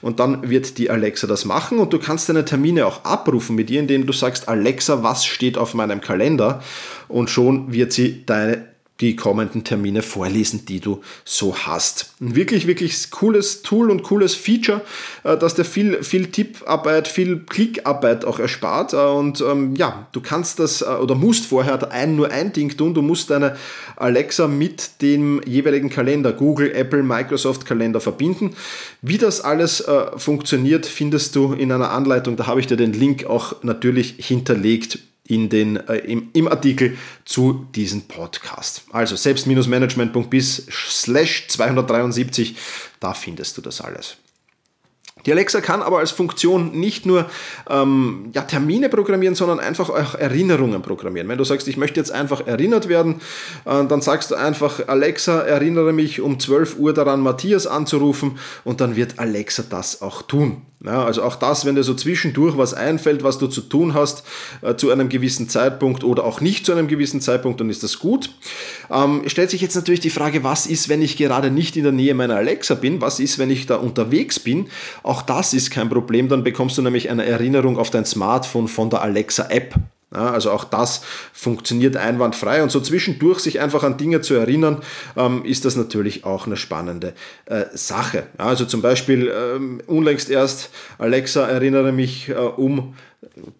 Und 0.00 0.20
dann 0.20 0.48
wird 0.48 0.78
die 0.78 0.90
Alexa 0.90 1.26
das 1.26 1.44
machen 1.44 1.80
und 1.80 1.92
du 1.92 1.98
kannst 1.98 2.28
deine 2.28 2.44
Termine 2.44 2.86
auch 2.86 3.04
abrufen 3.04 3.56
mit 3.56 3.68
ihr, 3.68 3.80
indem 3.80 4.06
du 4.06 4.11
sagst, 4.12 4.48
Alexa, 4.48 5.02
was 5.02 5.24
steht 5.24 5.58
auf 5.58 5.74
meinem 5.74 6.00
Kalender? 6.00 6.62
Und 7.08 7.30
schon 7.30 7.72
wird 7.72 7.92
sie 7.92 8.24
deine 8.24 8.71
die 9.00 9.16
kommenden 9.16 9.64
Termine 9.64 10.02
vorlesen, 10.02 10.64
die 10.66 10.78
du 10.78 11.00
so 11.24 11.56
hast. 11.56 12.14
Ein 12.20 12.36
wirklich, 12.36 12.66
wirklich 12.66 13.10
cooles 13.10 13.62
Tool 13.62 13.90
und 13.90 14.04
cooles 14.04 14.34
Feature, 14.34 14.82
äh, 15.24 15.36
dass 15.36 15.54
dir 15.54 15.64
viel, 15.64 16.02
viel 16.04 16.26
Tipparbeit, 16.28 17.08
viel 17.08 17.40
Klickarbeit 17.40 18.24
auch 18.24 18.38
erspart. 18.38 18.92
Äh, 18.92 18.96
und 18.96 19.40
ähm, 19.40 19.74
ja, 19.74 20.06
du 20.12 20.20
kannst 20.20 20.60
das 20.60 20.82
äh, 20.82 20.84
oder 20.84 21.16
musst 21.16 21.46
vorher 21.46 21.90
ein, 21.90 22.14
nur 22.14 22.30
ein 22.30 22.52
Ding 22.52 22.76
tun. 22.76 22.94
Du 22.94 23.02
musst 23.02 23.30
deine 23.30 23.56
Alexa 23.96 24.46
mit 24.46 25.02
dem 25.02 25.40
jeweiligen 25.44 25.90
Kalender, 25.90 26.32
Google, 26.32 26.70
Apple, 26.72 27.02
Microsoft 27.02 27.66
Kalender 27.66 28.00
verbinden. 28.00 28.54
Wie 29.00 29.18
das 29.18 29.40
alles 29.40 29.80
äh, 29.80 30.16
funktioniert, 30.16 30.86
findest 30.86 31.34
du 31.34 31.54
in 31.54 31.72
einer 31.72 31.90
Anleitung. 31.90 32.36
Da 32.36 32.46
habe 32.46 32.60
ich 32.60 32.68
dir 32.68 32.76
den 32.76 32.92
Link 32.92 33.24
auch 33.24 33.62
natürlich 33.64 34.14
hinterlegt 34.18 35.00
in 35.26 35.48
den, 35.48 35.76
äh, 35.88 35.98
im, 35.98 36.30
im 36.32 36.48
Artikel 36.48 36.96
zu 37.24 37.66
diesem 37.74 38.02
Podcast. 38.02 38.84
Also 38.90 39.16
selbst-management.bis 39.16 40.66
slash 40.70 41.48
273, 41.48 42.56
da 43.00 43.14
findest 43.14 43.56
du 43.56 43.62
das 43.62 43.80
alles. 43.80 44.16
Die 45.26 45.32
Alexa 45.32 45.60
kann 45.60 45.82
aber 45.82 45.98
als 45.98 46.10
Funktion 46.10 46.72
nicht 46.72 47.06
nur 47.06 47.30
ähm, 47.70 48.30
ja, 48.34 48.42
Termine 48.42 48.88
programmieren, 48.88 49.34
sondern 49.34 49.60
einfach 49.60 49.88
auch 49.88 50.14
Erinnerungen 50.16 50.82
programmieren. 50.82 51.28
Wenn 51.28 51.38
du 51.38 51.44
sagst, 51.44 51.68
ich 51.68 51.76
möchte 51.76 52.00
jetzt 52.00 52.10
einfach 52.10 52.46
erinnert 52.46 52.88
werden, 52.88 53.20
äh, 53.64 53.84
dann 53.84 54.00
sagst 54.00 54.30
du 54.30 54.34
einfach, 54.34 54.88
Alexa, 54.88 55.42
erinnere 55.42 55.92
mich 55.92 56.20
um 56.20 56.40
12 56.40 56.78
Uhr 56.78 56.92
daran, 56.92 57.20
Matthias 57.20 57.66
anzurufen 57.66 58.38
und 58.64 58.80
dann 58.80 58.96
wird 58.96 59.18
Alexa 59.18 59.62
das 59.68 60.02
auch 60.02 60.22
tun. 60.22 60.62
Ja, 60.84 61.04
also 61.04 61.22
auch 61.22 61.36
das, 61.36 61.64
wenn 61.64 61.76
dir 61.76 61.84
so 61.84 61.94
zwischendurch 61.94 62.56
was 62.56 62.74
einfällt, 62.74 63.22
was 63.22 63.38
du 63.38 63.46
zu 63.46 63.60
tun 63.60 63.94
hast, 63.94 64.24
äh, 64.62 64.74
zu 64.74 64.90
einem 64.90 65.08
gewissen 65.08 65.48
Zeitpunkt 65.48 66.02
oder 66.02 66.24
auch 66.24 66.40
nicht 66.40 66.66
zu 66.66 66.72
einem 66.72 66.88
gewissen 66.88 67.20
Zeitpunkt, 67.20 67.60
dann 67.60 67.70
ist 67.70 67.84
das 67.84 68.00
gut. 68.00 68.30
Ähm, 68.90 69.22
stellt 69.26 69.50
sich 69.50 69.60
jetzt 69.60 69.76
natürlich 69.76 70.00
die 70.00 70.10
Frage, 70.10 70.42
was 70.42 70.66
ist, 70.66 70.88
wenn 70.88 71.00
ich 71.00 71.16
gerade 71.16 71.52
nicht 71.52 71.76
in 71.76 71.84
der 71.84 71.92
Nähe 71.92 72.14
meiner 72.14 72.34
Alexa 72.34 72.74
bin? 72.74 73.00
Was 73.00 73.20
ist, 73.20 73.38
wenn 73.38 73.50
ich 73.50 73.66
da 73.66 73.76
unterwegs 73.76 74.40
bin? 74.40 74.70
Auch 75.04 75.22
das 75.22 75.54
ist 75.54 75.70
kein 75.70 75.88
Problem, 75.88 76.28
dann 76.28 76.42
bekommst 76.42 76.78
du 76.78 76.82
nämlich 76.82 77.10
eine 77.10 77.26
Erinnerung 77.26 77.78
auf 77.78 77.90
dein 77.90 78.04
Smartphone 78.04 78.66
von 78.66 78.90
der 78.90 79.02
Alexa 79.02 79.50
App. 79.50 79.76
Ja, 79.76 80.01
also 80.20 80.50
auch 80.50 80.64
das 80.64 81.02
funktioniert 81.32 81.96
einwandfrei 81.96 82.62
und 82.62 82.70
so 82.70 82.80
zwischendurch 82.80 83.40
sich 83.40 83.60
einfach 83.60 83.82
an 83.82 83.96
Dinge 83.96 84.20
zu 84.20 84.34
erinnern, 84.34 84.82
ähm, 85.16 85.44
ist 85.44 85.64
das 85.64 85.76
natürlich 85.76 86.24
auch 86.24 86.46
eine 86.46 86.56
spannende 86.56 87.14
äh, 87.46 87.64
Sache. 87.74 88.24
Also 88.38 88.64
zum 88.64 88.82
Beispiel 88.82 89.32
ähm, 89.34 89.80
unlängst 89.86 90.30
erst, 90.30 90.70
Alexa, 90.98 91.46
erinnere 91.46 91.92
mich 91.92 92.28
äh, 92.28 92.34
um 92.34 92.94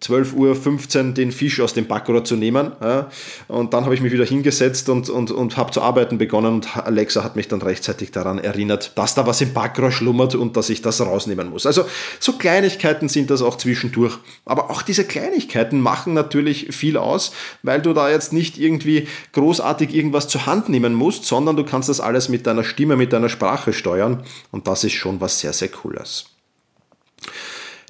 12.15 0.01 1.07
Uhr 1.07 1.13
den 1.13 1.31
Fisch 1.31 1.59
aus 1.59 1.73
dem 1.73 1.87
Backrohr 1.87 2.23
zu 2.23 2.35
nehmen. 2.35 2.73
Ja. 2.79 3.09
Und 3.47 3.73
dann 3.73 3.85
habe 3.85 3.95
ich 3.95 4.01
mich 4.01 4.13
wieder 4.13 4.25
hingesetzt 4.25 4.87
und, 4.89 5.09
und, 5.09 5.31
und 5.31 5.57
habe 5.57 5.71
zu 5.71 5.81
arbeiten 5.81 6.19
begonnen 6.19 6.55
und 6.55 6.77
Alexa 6.77 7.23
hat 7.23 7.35
mich 7.35 7.47
dann 7.47 7.61
rechtzeitig 7.61 8.11
daran 8.11 8.37
erinnert, 8.37 8.91
dass 8.95 9.15
da 9.15 9.25
was 9.25 9.41
im 9.41 9.53
Backrohr 9.53 9.91
schlummert 9.91 10.35
und 10.35 10.57
dass 10.57 10.69
ich 10.69 10.83
das 10.83 11.01
rausnehmen 11.01 11.49
muss. 11.49 11.65
Also 11.65 11.85
so 12.19 12.33
Kleinigkeiten 12.33 13.09
sind 13.09 13.31
das 13.31 13.41
auch 13.41 13.57
zwischendurch. 13.57 14.17
Aber 14.45 14.69
auch 14.69 14.83
diese 14.83 15.05
Kleinigkeiten 15.05 15.81
machen 15.81 16.13
natürlich 16.13 16.75
viel 16.75 16.97
aus, 16.97 17.33
weil 17.63 17.81
du 17.81 17.93
da 17.93 18.11
jetzt 18.11 18.31
nicht 18.31 18.59
irgendwie 18.59 19.07
großartig 19.31 19.93
irgendwas 19.93 20.27
zur 20.27 20.45
Hand 20.45 20.69
nehmen 20.69 20.93
musst, 20.93 21.25
sondern 21.25 21.55
du 21.55 21.63
kannst 21.63 21.89
das 21.89 21.99
alles 21.99 22.29
mit 22.29 22.45
deiner 22.45 22.63
Stimme, 22.63 22.95
mit 22.95 23.11
deiner 23.11 23.29
Sprache 23.29 23.73
steuern. 23.73 24.23
Und 24.51 24.67
das 24.67 24.83
ist 24.83 24.93
schon 24.93 25.19
was 25.19 25.39
sehr, 25.39 25.53
sehr 25.53 25.69
Cooles. 25.69 26.25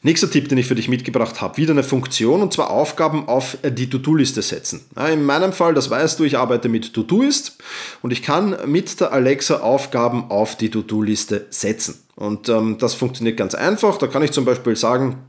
Nächster 0.05 0.29
Tipp, 0.29 0.49
den 0.49 0.57
ich 0.57 0.67
für 0.67 0.75
dich 0.75 0.89
mitgebracht 0.89 1.39
habe, 1.39 1.55
wieder 1.55 1.71
eine 1.71 1.81
Funktion 1.81 2.41
und 2.41 2.51
zwar 2.51 2.69
Aufgaben 2.69 3.29
auf 3.29 3.57
die 3.63 3.89
To-Do-Liste 3.89 4.41
setzen. 4.41 4.81
in 4.97 5.23
meinem 5.23 5.53
Fall, 5.53 5.73
das 5.73 5.89
weißt 5.89 6.19
du, 6.19 6.25
ich 6.25 6.37
arbeite 6.37 6.67
mit 6.67 6.93
To-Doist 6.93 7.57
und 8.01 8.11
ich 8.11 8.21
kann 8.21 8.57
mit 8.65 8.99
der 8.99 9.13
Alexa 9.13 9.61
Aufgaben 9.61 10.29
auf 10.29 10.57
die 10.57 10.69
To-Do-Liste 10.69 11.47
setzen. 11.51 12.03
Und 12.15 12.49
ähm, 12.49 12.77
das 12.79 12.95
funktioniert 12.95 13.37
ganz 13.37 13.55
einfach. 13.55 13.97
Da 13.97 14.07
kann 14.07 14.23
ich 14.23 14.31
zum 14.31 14.43
Beispiel 14.43 14.75
sagen, 14.75 15.19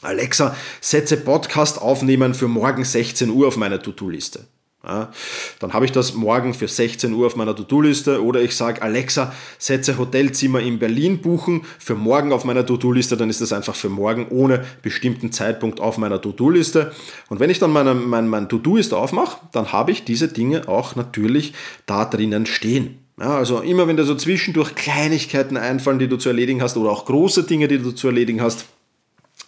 Alexa, 0.00 0.56
setze 0.80 1.18
Podcast 1.18 1.78
aufnehmen 1.78 2.32
für 2.32 2.48
morgen 2.48 2.84
16 2.84 3.28
Uhr 3.28 3.46
auf 3.46 3.58
meine 3.58 3.82
To-Do-Liste. 3.82 4.46
Ja, 4.88 5.10
dann 5.58 5.74
habe 5.74 5.84
ich 5.84 5.92
das 5.92 6.14
morgen 6.14 6.54
für 6.54 6.66
16 6.66 7.12
Uhr 7.12 7.26
auf 7.26 7.36
meiner 7.36 7.54
To-Do-Liste 7.54 8.24
oder 8.24 8.40
ich 8.40 8.56
sage, 8.56 8.80
Alexa, 8.80 9.34
setze 9.58 9.98
Hotelzimmer 9.98 10.60
in 10.60 10.78
Berlin 10.78 11.20
buchen 11.20 11.66
für 11.78 11.94
morgen 11.94 12.32
auf 12.32 12.44
meiner 12.44 12.64
To-Do-Liste, 12.64 13.18
dann 13.18 13.28
ist 13.28 13.42
das 13.42 13.52
einfach 13.52 13.74
für 13.74 13.90
morgen 13.90 14.28
ohne 14.30 14.64
bestimmten 14.80 15.30
Zeitpunkt 15.30 15.78
auf 15.78 15.98
meiner 15.98 16.22
To-Do-Liste. 16.22 16.92
Und 17.28 17.38
wenn 17.38 17.50
ich 17.50 17.58
dann 17.58 17.70
meine, 17.70 17.94
mein, 17.94 18.28
mein 18.28 18.48
To-Do-Liste 18.48 18.96
aufmache, 18.96 19.40
dann 19.52 19.72
habe 19.72 19.92
ich 19.92 20.04
diese 20.04 20.28
Dinge 20.28 20.68
auch 20.68 20.96
natürlich 20.96 21.52
da 21.84 22.06
drinnen 22.06 22.46
stehen. 22.46 22.98
Ja, 23.20 23.36
also 23.36 23.60
immer 23.60 23.88
wenn 23.88 23.98
dir 23.98 24.04
so 24.04 24.14
zwischendurch 24.14 24.74
Kleinigkeiten 24.74 25.58
einfallen, 25.58 25.98
die 25.98 26.08
du 26.08 26.16
zu 26.16 26.30
erledigen 26.30 26.62
hast 26.62 26.78
oder 26.78 26.90
auch 26.90 27.04
große 27.04 27.42
Dinge, 27.42 27.68
die 27.68 27.78
du 27.78 27.90
zu 27.90 28.06
erledigen 28.06 28.40
hast, 28.40 28.64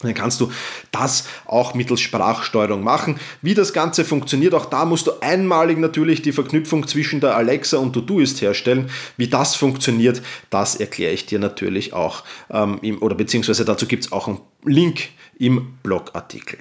dann 0.08 0.14
kannst 0.14 0.40
du 0.40 0.50
das 0.92 1.26
auch 1.46 1.74
mittels 1.74 2.00
Sprachsteuerung 2.00 2.82
machen. 2.82 3.20
Wie 3.42 3.54
das 3.54 3.72
Ganze 3.72 4.04
funktioniert, 4.04 4.54
auch 4.54 4.66
da 4.66 4.84
musst 4.84 5.06
du 5.06 5.12
einmalig 5.20 5.78
natürlich 5.78 6.22
die 6.22 6.32
Verknüpfung 6.32 6.86
zwischen 6.86 7.20
der 7.20 7.36
Alexa 7.36 7.76
und 7.78 7.92
Todoist 7.92 8.40
herstellen. 8.40 8.90
Wie 9.16 9.28
das 9.28 9.56
funktioniert, 9.56 10.22
das 10.48 10.76
erkläre 10.76 11.12
ich 11.12 11.26
dir 11.26 11.38
natürlich 11.38 11.92
auch, 11.92 12.24
ähm, 12.50 12.78
im, 12.82 13.02
oder 13.02 13.14
beziehungsweise 13.14 13.64
dazu 13.64 13.86
gibt 13.86 14.04
es 14.04 14.12
auch 14.12 14.28
einen 14.28 14.40
Link 14.64 15.08
im 15.38 15.74
Blogartikel. 15.82 16.58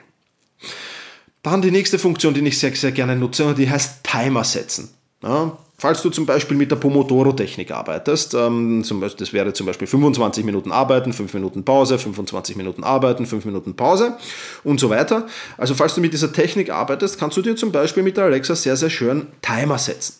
Dann 1.41 1.61
die 1.61 1.71
nächste 1.71 1.99
Funktion, 1.99 2.33
die 2.33 2.45
ich 2.45 2.59
sehr, 2.59 2.75
sehr 2.75 2.91
gerne 2.91 3.15
nutze, 3.15 3.53
die 3.53 3.69
heißt 3.69 4.03
Timer 4.03 4.43
setzen. 4.43 4.89
Ja, 5.23 5.57
Falls 5.79 6.01
du 6.01 6.09
zum 6.09 6.25
Beispiel 6.25 6.57
mit 6.57 6.69
der 6.71 6.75
Pomodoro-Technik 6.75 7.71
arbeitest, 7.71 8.33
ähm, 8.33 8.83
das 9.17 9.31
wäre 9.31 9.53
zum 9.53 9.65
Beispiel 9.65 9.87
25 9.87 10.43
Minuten 10.43 10.73
arbeiten, 10.73 11.13
5 11.13 11.33
Minuten 11.33 11.63
Pause, 11.63 11.97
25 11.97 12.57
Minuten 12.57 12.83
arbeiten, 12.83 13.25
5 13.25 13.45
Minuten 13.45 13.77
Pause 13.77 14.17
und 14.65 14.81
so 14.81 14.89
weiter. 14.89 15.27
Also 15.57 15.75
falls 15.75 15.95
du 15.95 16.01
mit 16.01 16.11
dieser 16.11 16.33
Technik 16.33 16.69
arbeitest, 16.69 17.17
kannst 17.17 17.37
du 17.37 17.41
dir 17.41 17.55
zum 17.55 17.71
Beispiel 17.71 18.03
mit 18.03 18.17
der 18.17 18.25
Alexa 18.25 18.55
sehr, 18.55 18.75
sehr 18.75 18.89
schön 18.89 19.27
Timer 19.41 19.77
setzen. 19.77 20.15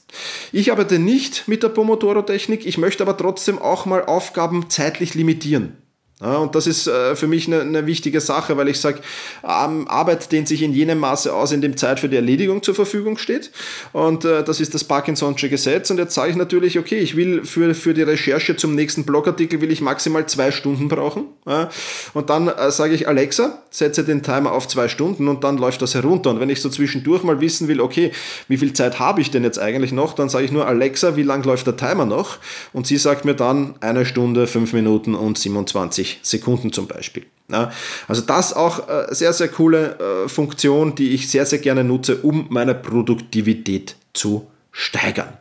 Ich 0.53 0.71
arbeite 0.71 0.97
nicht 0.97 1.49
mit 1.49 1.61
der 1.61 1.69
Pomodoro-Technik, 1.69 2.65
ich 2.65 2.77
möchte 2.77 3.03
aber 3.03 3.17
trotzdem 3.17 3.59
auch 3.59 3.85
mal 3.85 4.05
Aufgaben 4.05 4.69
zeitlich 4.69 5.13
limitieren. 5.13 5.75
Ja, 6.21 6.35
und 6.35 6.53
das 6.53 6.67
ist 6.67 6.85
äh, 6.85 7.15
für 7.15 7.27
mich 7.27 7.47
eine, 7.47 7.61
eine, 7.61 7.85
wichtige 7.85 8.19
Sache, 8.19 8.57
weil 8.57 8.67
ich 8.67 8.81
sage, 8.81 8.99
ähm, 9.41 9.87
Arbeit 9.87 10.29
dehnt 10.33 10.49
sich 10.49 10.61
in 10.63 10.73
jenem 10.73 10.99
Maße 10.99 11.33
aus, 11.33 11.53
in 11.53 11.61
dem 11.61 11.77
Zeit 11.77 12.01
für 12.01 12.09
die 12.09 12.17
Erledigung 12.17 12.61
zur 12.61 12.75
Verfügung 12.75 13.17
steht. 13.17 13.51
Und 13.93 14.25
äh, 14.25 14.43
das 14.43 14.59
ist 14.59 14.73
das 14.73 14.83
Parkinson'sche 14.89 15.47
Gesetz. 15.47 15.89
Und 15.91 15.97
jetzt 15.97 16.13
sage 16.13 16.31
ich 16.31 16.35
natürlich, 16.35 16.77
okay, 16.77 16.97
ich 16.97 17.15
will 17.15 17.45
für, 17.45 17.73
für 17.73 17.93
die 17.93 18.01
Recherche 18.01 18.57
zum 18.57 18.75
nächsten 18.75 19.05
Blogartikel 19.05 19.61
will 19.61 19.71
ich 19.71 19.79
maximal 19.79 20.25
zwei 20.25 20.51
Stunden 20.51 20.89
brauchen. 20.89 21.23
Ja, 21.47 21.69
und 22.13 22.29
dann 22.29 22.49
äh, 22.49 22.69
sage 22.69 22.95
ich, 22.95 23.07
Alexa, 23.07 23.63
setze 23.69 24.03
den 24.03 24.21
Timer 24.21 24.51
auf 24.51 24.67
zwei 24.67 24.89
Stunden 24.89 25.29
und 25.29 25.45
dann 25.45 25.57
läuft 25.57 25.81
das 25.81 25.95
herunter. 25.95 26.31
Und 26.31 26.41
wenn 26.41 26.49
ich 26.49 26.61
so 26.61 26.67
zwischendurch 26.67 27.23
mal 27.23 27.39
wissen 27.39 27.69
will, 27.69 27.79
okay, 27.79 28.11
wie 28.49 28.57
viel 28.57 28.73
Zeit 28.73 28.99
habe 28.99 29.21
ich 29.21 29.31
denn 29.31 29.45
jetzt 29.45 29.57
eigentlich 29.57 29.93
noch, 29.93 30.15
dann 30.15 30.27
sage 30.27 30.43
ich 30.43 30.51
nur, 30.51 30.67
Alexa, 30.67 31.15
wie 31.15 31.23
lang 31.23 31.45
läuft 31.45 31.65
der 31.65 31.77
Timer 31.77 32.03
noch? 32.03 32.39
Und 32.73 32.87
sie 32.87 32.97
sagt 32.97 33.23
mir 33.23 33.35
dann 33.35 33.75
eine 33.79 34.05
Stunde, 34.05 34.47
fünf 34.47 34.73
Minuten 34.73 35.15
und 35.15 35.37
27 35.37 36.08
Sekunden 36.21 36.73
zum 36.73 36.87
Beispiel. 36.87 37.25
Ja, 37.51 37.71
also 38.07 38.21
das 38.21 38.53
auch 38.53 38.87
äh, 38.87 39.07
sehr, 39.13 39.33
sehr 39.33 39.47
coole 39.47 39.97
äh, 40.25 40.29
Funktion, 40.29 40.95
die 40.95 41.09
ich 41.09 41.29
sehr, 41.29 41.45
sehr 41.45 41.59
gerne 41.59 41.83
nutze, 41.83 42.17
um 42.17 42.45
meine 42.49 42.75
Produktivität 42.75 43.95
zu 44.13 44.47
steigern. 44.71 45.37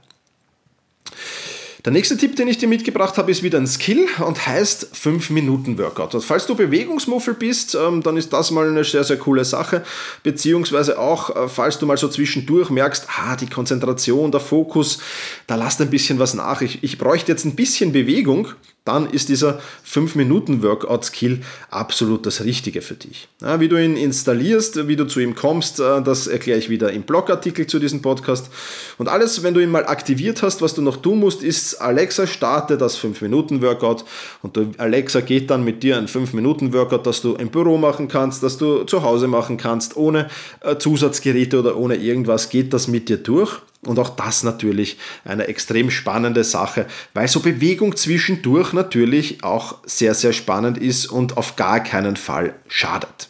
Der 1.85 1.93
nächste 1.93 2.17
Tipp, 2.17 2.35
den 2.35 2.49
ich 2.49 2.59
dir 2.59 2.69
mitgebracht 2.69 3.17
habe, 3.19 3.31
ist 3.31 3.43
wieder 3.43 3.57
ein 3.57 3.67
Skill 3.67 4.09
und 4.27 4.47
heißt 4.47 4.89
5 4.93 5.31
Minuten 5.31 5.79
Workout. 5.79 6.15
Also 6.15 6.21
falls 6.21 6.45
du 6.47 6.57
Bewegungsmuffel 6.57 7.35
bist, 7.35 7.77
ähm, 7.77 8.03
dann 8.03 8.17
ist 8.17 8.33
das 8.33 8.51
mal 8.51 8.69
eine 8.69 8.85
sehr, 8.85 9.05
sehr 9.05 9.17
coole 9.17 9.45
Sache. 9.45 9.85
Beziehungsweise 10.23 10.99
auch, 10.99 11.35
äh, 11.35 11.49
falls 11.49 11.79
du 11.79 11.87
mal 11.87 11.97
so 11.97 12.09
zwischendurch 12.09 12.69
merkst, 12.71 13.07
ah, 13.17 13.37
die 13.37 13.47
Konzentration, 13.47 14.33
der 14.33 14.41
Fokus, 14.41 14.99
da 15.47 15.55
lasst 15.55 15.81
ein 15.81 15.89
bisschen 15.89 16.19
was 16.19 16.35
nach. 16.35 16.63
Ich, 16.63 16.83
ich 16.83 16.99
bräuchte 16.99 17.31
jetzt 17.31 17.45
ein 17.45 17.55
bisschen 17.55 17.93
Bewegung 17.93 18.49
dann 18.88 19.11
ist 19.11 19.28
dieser 19.28 19.61
5-Minuten-Workout-Skill 19.87 21.40
absolut 21.71 22.25
das 22.25 22.42
Richtige 22.45 22.80
für 22.80 22.95
dich. 22.95 23.28
Ja, 23.42 23.61
wie 23.61 23.68
du 23.68 23.76
ihn 23.76 23.97
installierst, 23.97 24.88
wie 24.88 24.97
du 24.97 25.07
zu 25.07 25.21
ihm 25.21 25.35
kommst, 25.35 25.78
äh, 25.78 26.02
das 26.02 26.26
erkläre 26.26 26.59
ich 26.59 26.71
wieder 26.71 26.90
im 26.90 27.02
Blogartikel 27.02 27.66
zu 27.66 27.78
diesem 27.78 28.00
Podcast. 28.00 28.50
Und 28.97 29.09
alles, 29.09 29.42
wenn 29.42 29.52
du 29.52 29.61
ihn 29.61 29.71
mal 29.71 29.87
aktiviert 29.87 30.42
hast, 30.42 30.62
was 30.62 30.75
du 30.75 30.80
noch 30.80 30.97
tun 30.97 31.21
musst, 31.21 31.42
ist 31.42 31.75
Alexa 31.83 32.26
starte 32.26 32.78
das 32.78 32.99
5-Minuten-Workout 32.99 34.04
und 34.42 34.59
Alexa 34.78 35.21
geht 35.21 35.50
dann 35.50 35.64
mit 35.64 35.83
dir 35.83 35.99
ein 35.99 36.09
5-Minuten-Workout, 36.09 37.07
das 37.07 37.21
du 37.21 37.35
im 37.35 37.50
Büro 37.50 37.76
machen 37.76 38.09
kannst, 38.09 38.42
das 38.42 38.57
du 38.57 38.85
zu 38.85 39.02
Hause 39.02 39.28
machen 39.28 39.59
kannst, 39.59 39.97
ohne 39.97 40.28
äh, 40.61 40.78
Zusatzgeräte 40.78 41.59
oder 41.59 41.76
ohne 41.76 41.97
irgendwas, 41.97 42.49
geht 42.49 42.73
das 42.73 42.88
mit 42.88 43.11
dir 43.11 43.18
durch. 43.18 43.61
Und 43.87 43.99
auch 43.99 44.11
das 44.11 44.43
natürlich 44.43 44.99
eine 45.25 45.47
extrem 45.47 45.91
spannende 45.91 46.43
Sache, 46.43 46.87
weil 47.15 47.29
so 47.29 47.41
Bewegung 47.41 47.97
zwischendurch 47.97 48.73
natürlich 48.73 49.45
auch 49.45 49.79
sehr, 49.87 50.15
sehr 50.15 50.33
spannend 50.33 50.79
ist 50.79 51.07
und 51.07 51.37
auf 51.37 51.55
gar 51.55 51.81
keinen 51.81 52.17
Fall 52.17 52.55
schadet. 52.67 53.29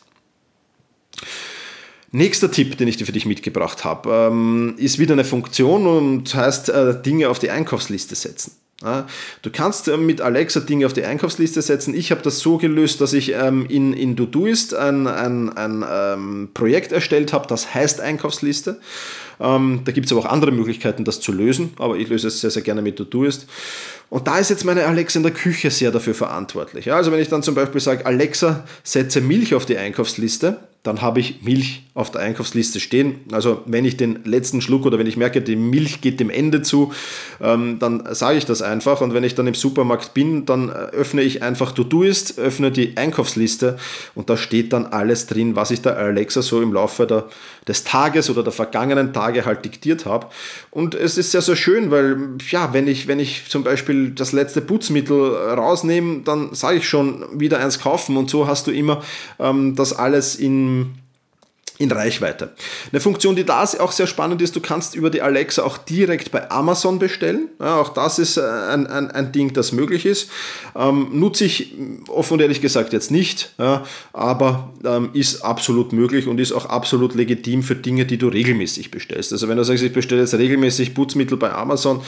Nächster 2.10 2.50
Tipp, 2.50 2.78
den 2.78 2.88
ich 2.88 2.96
dir 2.96 3.04
für 3.04 3.12
dich 3.12 3.26
mitgebracht 3.26 3.84
habe, 3.84 4.30
ähm, 4.30 4.74
ist 4.78 4.98
wieder 4.98 5.12
eine 5.12 5.24
Funktion 5.24 5.86
und 5.86 6.34
heißt 6.34 6.70
äh, 6.70 7.02
Dinge 7.02 7.28
auf 7.28 7.38
die 7.38 7.50
Einkaufsliste 7.50 8.14
setzen. 8.14 8.52
Du 9.42 9.50
kannst 9.50 9.88
ähm, 9.88 10.06
mit 10.06 10.20
Alexa 10.20 10.60
Dinge 10.60 10.86
auf 10.86 10.92
die 10.92 11.04
Einkaufsliste 11.04 11.60
setzen. 11.62 11.94
Ich 11.94 12.12
habe 12.12 12.22
das 12.22 12.38
so 12.38 12.58
gelöst, 12.58 13.00
dass 13.00 13.12
ich 13.12 13.32
ähm, 13.32 13.66
in, 13.68 13.92
in 13.92 14.16
Todoist 14.16 14.72
ein, 14.72 15.08
ein, 15.08 15.50
ein 15.56 15.84
ähm, 15.90 16.50
Projekt 16.54 16.92
erstellt 16.92 17.32
habe, 17.32 17.48
das 17.48 17.74
heißt 17.74 18.00
Einkaufsliste. 18.00 18.80
Da 19.38 19.92
gibt 19.92 20.06
es 20.06 20.12
aber 20.12 20.22
auch 20.22 20.30
andere 20.30 20.50
Möglichkeiten, 20.50 21.04
das 21.04 21.20
zu 21.20 21.32
lösen, 21.32 21.72
aber 21.78 21.96
ich 21.96 22.08
löse 22.08 22.28
es 22.28 22.40
sehr, 22.40 22.50
sehr 22.50 22.62
gerne 22.62 22.82
mit 22.82 22.96
Todoist. 22.96 23.46
Und 24.10 24.26
da 24.26 24.38
ist 24.38 24.48
jetzt 24.50 24.64
meine 24.64 24.86
Alexa 24.86 25.18
in 25.18 25.22
der 25.22 25.32
Küche 25.32 25.70
sehr 25.70 25.90
dafür 25.90 26.14
verantwortlich. 26.14 26.90
also 26.92 27.12
wenn 27.12 27.20
ich 27.20 27.28
dann 27.28 27.42
zum 27.42 27.54
Beispiel 27.54 27.80
sage, 27.80 28.06
Alexa, 28.06 28.64
setze 28.82 29.20
Milch 29.20 29.54
auf 29.54 29.66
die 29.66 29.76
Einkaufsliste, 29.76 30.58
dann 30.84 31.02
habe 31.02 31.20
ich 31.20 31.42
Milch 31.42 31.82
auf 31.94 32.10
der 32.10 32.22
Einkaufsliste 32.22 32.80
stehen. 32.80 33.20
Also 33.32 33.62
wenn 33.66 33.84
ich 33.84 33.96
den 33.96 34.20
letzten 34.24 34.60
Schluck 34.62 34.86
oder 34.86 34.98
wenn 34.98 35.06
ich 35.06 35.16
merke, 35.16 35.42
die 35.42 35.56
Milch 35.56 36.00
geht 36.00 36.20
dem 36.20 36.30
Ende 36.30 36.62
zu, 36.62 36.92
ähm, 37.42 37.78
dann 37.78 38.14
sage 38.14 38.38
ich 38.38 38.46
das 38.46 38.62
einfach. 38.62 39.00
Und 39.02 39.12
wenn 39.12 39.24
ich 39.24 39.34
dann 39.34 39.46
im 39.46 39.54
Supermarkt 39.54 40.14
bin, 40.14 40.46
dann 40.46 40.70
äh, 40.70 40.72
öffne 40.72 41.20
ich 41.20 41.42
einfach 41.42 41.72
Todoist, 41.72 42.38
öffne 42.38 42.70
die 42.70 42.96
Einkaufsliste 42.96 43.76
und 44.14 44.30
da 44.30 44.36
steht 44.36 44.72
dann 44.72 44.86
alles 44.86 45.26
drin, 45.26 45.56
was 45.56 45.72
ich 45.72 45.82
der 45.82 45.98
Alexa 45.98 46.40
so 46.40 46.62
im 46.62 46.72
Laufe 46.72 47.06
der, 47.06 47.26
des 47.66 47.84
Tages 47.84 48.30
oder 48.30 48.42
der 48.42 48.52
vergangenen 48.52 49.12
Tage 49.12 49.27
halt 49.44 49.64
diktiert 49.64 50.06
habe. 50.06 50.26
Und 50.70 50.94
es 50.94 51.18
ist 51.18 51.32
sehr, 51.32 51.42
sehr 51.42 51.56
schön, 51.56 51.90
weil 51.90 52.16
ja, 52.50 52.72
wenn 52.72 52.88
ich, 52.88 53.08
wenn 53.08 53.20
ich 53.20 53.48
zum 53.48 53.64
Beispiel 53.64 54.10
das 54.10 54.32
letzte 54.32 54.60
Putzmittel 54.60 55.34
rausnehme, 55.34 56.22
dann 56.24 56.54
sage 56.54 56.78
ich 56.78 56.88
schon 56.88 57.24
wieder 57.38 57.60
eins 57.60 57.80
kaufen 57.80 58.16
und 58.16 58.30
so 58.30 58.46
hast 58.46 58.66
du 58.66 58.70
immer 58.70 59.02
ähm, 59.38 59.74
das 59.76 59.92
alles 59.92 60.36
in 60.36 60.94
in 61.78 61.92
Reichweite. 61.92 62.52
Eine 62.90 63.00
Funktion, 63.00 63.36
die 63.36 63.44
da 63.44 63.62
auch 63.62 63.92
sehr 63.92 64.08
spannend 64.08 64.42
ist, 64.42 64.56
du 64.56 64.60
kannst 64.60 64.96
über 64.96 65.10
die 65.10 65.22
Alexa 65.22 65.62
auch 65.62 65.78
direkt 65.78 66.32
bei 66.32 66.50
Amazon 66.50 66.98
bestellen. 66.98 67.48
Ja, 67.60 67.80
auch 67.80 67.90
das 67.90 68.18
ist 68.18 68.36
äh, 68.36 68.40
ein, 68.40 68.86
ein, 68.88 69.10
ein 69.10 69.32
Ding, 69.32 69.52
das 69.52 69.72
möglich 69.72 70.04
ist. 70.04 70.30
Ähm, 70.76 71.08
nutze 71.12 71.44
ich 71.44 71.74
offen 72.08 72.34
und 72.34 72.40
ehrlich 72.40 72.60
gesagt 72.60 72.92
jetzt 72.92 73.10
nicht, 73.10 73.52
ja, 73.58 73.84
aber 74.12 74.72
ähm, 74.84 75.10
ist 75.12 75.42
absolut 75.42 75.92
möglich 75.92 76.26
und 76.26 76.40
ist 76.40 76.52
auch 76.52 76.66
absolut 76.66 77.14
legitim 77.14 77.62
für 77.62 77.76
Dinge, 77.76 78.06
die 78.06 78.18
du 78.18 78.28
regelmäßig 78.28 78.90
bestellst. 78.90 79.32
Also 79.32 79.48
wenn 79.48 79.56
du 79.56 79.64
sagst, 79.64 79.84
ich 79.84 79.92
bestelle 79.92 80.20
jetzt 80.20 80.34
regelmäßig 80.34 80.94
Putzmittel 80.94 81.36
bei 81.36 81.52
Amazon, 81.52 82.02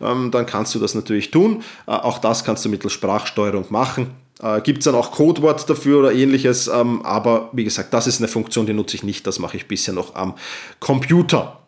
ähm, 0.00 0.30
dann 0.30 0.46
kannst 0.46 0.74
du 0.74 0.78
das 0.78 0.94
natürlich 0.94 1.32
tun. 1.32 1.64
Äh, 1.86 1.92
auch 1.92 2.18
das 2.18 2.44
kannst 2.44 2.64
du 2.64 2.68
mittels 2.68 2.92
Sprachsteuerung 2.92 3.66
machen. 3.70 4.25
Äh, 4.42 4.60
Gibt 4.60 4.78
es 4.78 4.84
dann 4.84 4.94
auch 4.94 5.12
Codewort 5.12 5.68
dafür 5.68 6.00
oder 6.00 6.12
ähnliches, 6.12 6.68
ähm, 6.68 7.02
aber 7.02 7.50
wie 7.52 7.64
gesagt, 7.64 7.94
das 7.94 8.06
ist 8.06 8.20
eine 8.20 8.28
Funktion, 8.28 8.66
die 8.66 8.74
nutze 8.74 8.96
ich 8.96 9.02
nicht, 9.02 9.26
das 9.26 9.38
mache 9.38 9.56
ich 9.56 9.66
bisher 9.66 9.94
noch 9.94 10.14
am 10.14 10.34
Computer. 10.78 11.60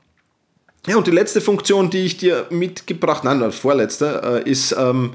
Ja, 0.86 0.96
und 0.96 1.06
die 1.06 1.12
letzte 1.12 1.40
Funktion, 1.40 1.90
die 1.90 2.04
ich 2.04 2.18
dir 2.18 2.46
mitgebracht, 2.50 3.24
nein, 3.24 3.40
die 3.40 3.52
vorletzte, 3.52 4.42
äh, 4.44 4.50
ist 4.50 4.74
ähm, 4.78 5.12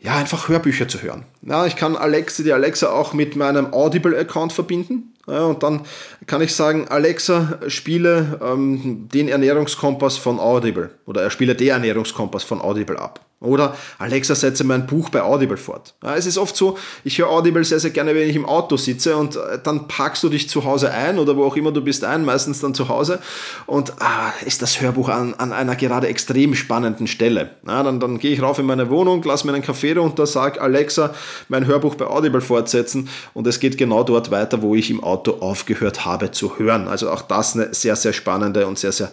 ja 0.00 0.16
einfach 0.16 0.48
Hörbücher 0.48 0.88
zu 0.88 1.02
hören. 1.02 1.24
Ja, 1.42 1.66
ich 1.66 1.76
kann 1.76 1.96
Alexa, 1.96 2.42
die 2.42 2.52
Alexa 2.52 2.90
auch 2.90 3.12
mit 3.12 3.36
meinem 3.36 3.72
Audible-Account 3.72 4.52
verbinden. 4.52 5.14
Und 5.28 5.62
dann 5.62 5.82
kann 6.26 6.40
ich 6.40 6.54
sagen, 6.54 6.88
Alexa, 6.88 7.58
spiele 7.68 8.40
ähm, 8.42 9.08
den 9.12 9.28
Ernährungskompass 9.28 10.16
von 10.16 10.40
Audible 10.40 10.90
oder 11.06 11.22
er 11.22 11.30
spiele 11.30 11.54
den 11.54 11.68
Ernährungskompass 11.68 12.44
von 12.44 12.60
Audible 12.60 12.98
ab. 12.98 13.20
Oder 13.40 13.76
Alexa, 13.98 14.34
setze 14.34 14.64
mein 14.64 14.88
Buch 14.88 15.10
bei 15.10 15.22
Audible 15.22 15.56
fort. 15.56 15.94
Ja, 16.02 16.16
es 16.16 16.26
ist 16.26 16.38
oft 16.38 16.56
so, 16.56 16.76
ich 17.04 17.18
höre 17.18 17.30
Audible 17.30 17.62
sehr, 17.62 17.78
sehr 17.78 17.92
gerne, 17.92 18.12
wenn 18.16 18.28
ich 18.28 18.34
im 18.34 18.44
Auto 18.44 18.76
sitze 18.76 19.16
und 19.16 19.36
äh, 19.36 19.60
dann 19.62 19.86
packst 19.86 20.24
du 20.24 20.28
dich 20.28 20.48
zu 20.48 20.64
Hause 20.64 20.90
ein 20.90 21.20
oder 21.20 21.36
wo 21.36 21.44
auch 21.44 21.54
immer 21.54 21.70
du 21.70 21.80
bist 21.80 22.02
ein, 22.02 22.24
meistens 22.24 22.60
dann 22.60 22.74
zu 22.74 22.88
Hause 22.88 23.20
und 23.66 23.92
ah, 24.00 24.32
ist 24.44 24.60
das 24.60 24.80
Hörbuch 24.80 25.08
an, 25.08 25.34
an 25.34 25.52
einer 25.52 25.76
gerade 25.76 26.08
extrem 26.08 26.56
spannenden 26.56 27.06
Stelle. 27.06 27.50
Ja, 27.64 27.84
dann, 27.84 28.00
dann 28.00 28.18
gehe 28.18 28.32
ich 28.32 28.42
rauf 28.42 28.58
in 28.58 28.66
meine 28.66 28.90
Wohnung, 28.90 29.22
lasse 29.22 29.46
mir 29.46 29.54
einen 29.54 29.62
Kaffee 29.62 29.92
runter, 29.92 30.26
sage 30.26 30.60
Alexa, 30.60 31.14
mein 31.48 31.64
Hörbuch 31.64 31.94
bei 31.94 32.08
Audible 32.08 32.40
fortsetzen 32.40 33.08
und 33.34 33.46
es 33.46 33.60
geht 33.60 33.78
genau 33.78 34.02
dort 34.02 34.32
weiter, 34.32 34.62
wo 34.62 34.74
ich 34.74 34.90
im 34.90 35.04
Auto 35.04 35.17
aufgehört 35.26 36.04
habe 36.04 36.30
zu 36.30 36.58
hören. 36.58 36.88
Also 36.88 37.10
auch 37.10 37.22
das 37.22 37.54
eine 37.54 37.74
sehr, 37.74 37.96
sehr 37.96 38.12
spannende 38.12 38.66
und 38.66 38.78
sehr, 38.78 38.92
sehr 38.92 39.10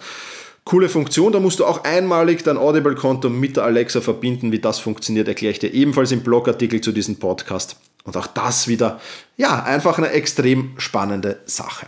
Coole 0.66 0.90
Funktion, 0.90 1.32
da 1.32 1.40
musst 1.40 1.60
du 1.60 1.66
auch 1.66 1.84
einmalig 1.84 2.44
dein 2.44 2.58
Audible-Konto 2.58 3.30
mit 3.30 3.56
der 3.56 3.66
Alexa 3.66 4.02
verbinden. 4.02 4.52
Wie 4.52 4.58
das 4.58 4.80
funktioniert, 4.80 5.28
erkläre 5.28 5.52
ich 5.52 5.60
dir 5.60 5.72
ebenfalls 5.72 6.12
im 6.12 6.22
Blogartikel 6.22 6.82
zu 6.82 6.92
diesem 6.92 7.18
Podcast. 7.18 7.78
Und 8.04 8.18
auch 8.18 8.26
das 8.26 8.68
wieder, 8.68 9.00
ja, 9.38 9.62
einfach 9.64 10.00
eine 10.00 10.10
extrem 10.10 10.74
spannende 10.78 11.38
Sache. 11.46 11.86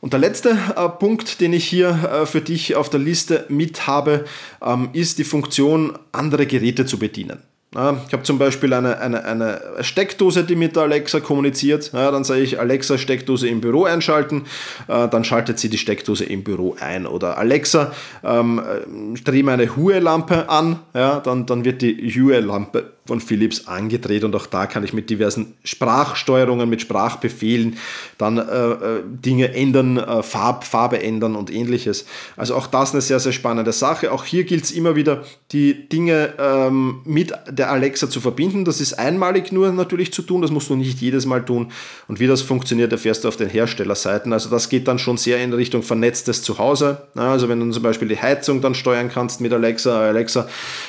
Und 0.00 0.14
der 0.14 0.20
letzte 0.20 0.56
äh, 0.76 0.88
Punkt, 0.88 1.42
den 1.42 1.52
ich 1.52 1.66
hier 1.66 1.90
äh, 1.90 2.26
für 2.26 2.40
dich 2.40 2.74
auf 2.74 2.88
der 2.88 3.00
Liste 3.00 3.44
mit 3.50 3.86
habe, 3.86 4.24
ähm, 4.62 4.88
ist 4.94 5.18
die 5.18 5.24
Funktion, 5.24 5.98
andere 6.12 6.46
Geräte 6.46 6.86
zu 6.86 6.98
bedienen. 6.98 7.42
Ich 7.70 7.78
habe 7.78 8.22
zum 8.22 8.38
Beispiel 8.38 8.72
eine, 8.72 8.98
eine, 8.98 9.24
eine 9.26 9.60
Steckdose, 9.82 10.42
die 10.42 10.56
mit 10.56 10.78
Alexa 10.78 11.20
kommuniziert. 11.20 11.92
Ja, 11.92 12.10
dann 12.10 12.24
sage 12.24 12.40
ich 12.40 12.58
Alexa 12.58 12.96
Steckdose 12.96 13.46
im 13.46 13.60
Büro 13.60 13.84
einschalten, 13.84 14.46
äh, 14.88 15.06
dann 15.06 15.22
schaltet 15.22 15.58
sie 15.58 15.68
die 15.68 15.76
Steckdose 15.76 16.24
im 16.24 16.44
Büro 16.44 16.76
ein. 16.80 17.06
Oder 17.06 17.36
Alexa, 17.36 17.92
ähm, 18.24 18.62
dreh 19.22 19.42
meine 19.42 19.76
Hue-Lampe 19.76 20.48
an, 20.48 20.78
ja, 20.94 21.20
dann, 21.20 21.44
dann 21.44 21.66
wird 21.66 21.82
die 21.82 22.10
Hue-Lampe 22.10 22.92
von 23.08 23.20
Philips 23.20 23.66
angedreht 23.66 24.22
und 24.22 24.36
auch 24.36 24.44
da 24.44 24.66
kann 24.66 24.84
ich 24.84 24.92
mit 24.92 25.08
diversen 25.08 25.54
Sprachsteuerungen, 25.64 26.68
mit 26.68 26.82
Sprachbefehlen 26.82 27.78
dann 28.18 28.36
äh, 28.36 28.42
äh, 28.42 29.02
Dinge 29.02 29.54
ändern, 29.54 29.96
äh, 29.96 30.22
Farb, 30.22 30.64
Farbe 30.64 31.02
ändern 31.02 31.34
und 31.34 31.50
ähnliches. 31.50 32.04
Also 32.36 32.54
auch 32.54 32.66
das 32.66 32.92
eine 32.92 33.00
sehr, 33.00 33.18
sehr 33.18 33.32
spannende 33.32 33.72
Sache. 33.72 34.12
Auch 34.12 34.26
hier 34.26 34.44
gilt 34.44 34.64
es 34.64 34.72
immer 34.72 34.94
wieder, 34.94 35.24
die 35.52 35.88
Dinge 35.88 36.34
ähm, 36.38 37.00
mit 37.06 37.32
der 37.48 37.70
Alexa 37.70 38.10
zu 38.10 38.20
verbinden. 38.20 38.66
Das 38.66 38.78
ist 38.78 38.98
einmalig 38.98 39.52
nur 39.52 39.72
natürlich 39.72 40.12
zu 40.12 40.20
tun, 40.20 40.42
das 40.42 40.50
musst 40.50 40.68
du 40.68 40.76
nicht 40.76 41.00
jedes 41.00 41.24
Mal 41.24 41.42
tun. 41.42 41.72
Und 42.08 42.20
wie 42.20 42.26
das 42.26 42.42
funktioniert, 42.42 42.92
erfährst 42.92 43.24
du 43.24 43.28
auf 43.28 43.38
den 43.38 43.48
Herstellerseiten. 43.48 44.34
Also 44.34 44.50
das 44.50 44.68
geht 44.68 44.86
dann 44.86 44.98
schon 44.98 45.16
sehr 45.16 45.42
in 45.42 45.54
Richtung 45.54 45.82
vernetztes 45.82 46.42
Zuhause. 46.42 47.08
Also 47.14 47.48
wenn 47.48 47.58
du 47.58 47.70
zum 47.70 47.82
Beispiel 47.82 48.08
die 48.08 48.20
Heizung 48.20 48.60
dann 48.60 48.74
steuern 48.74 49.08
kannst 49.08 49.40
mit 49.40 49.54
Alexa, 49.54 49.98
Alexa, 49.98 50.46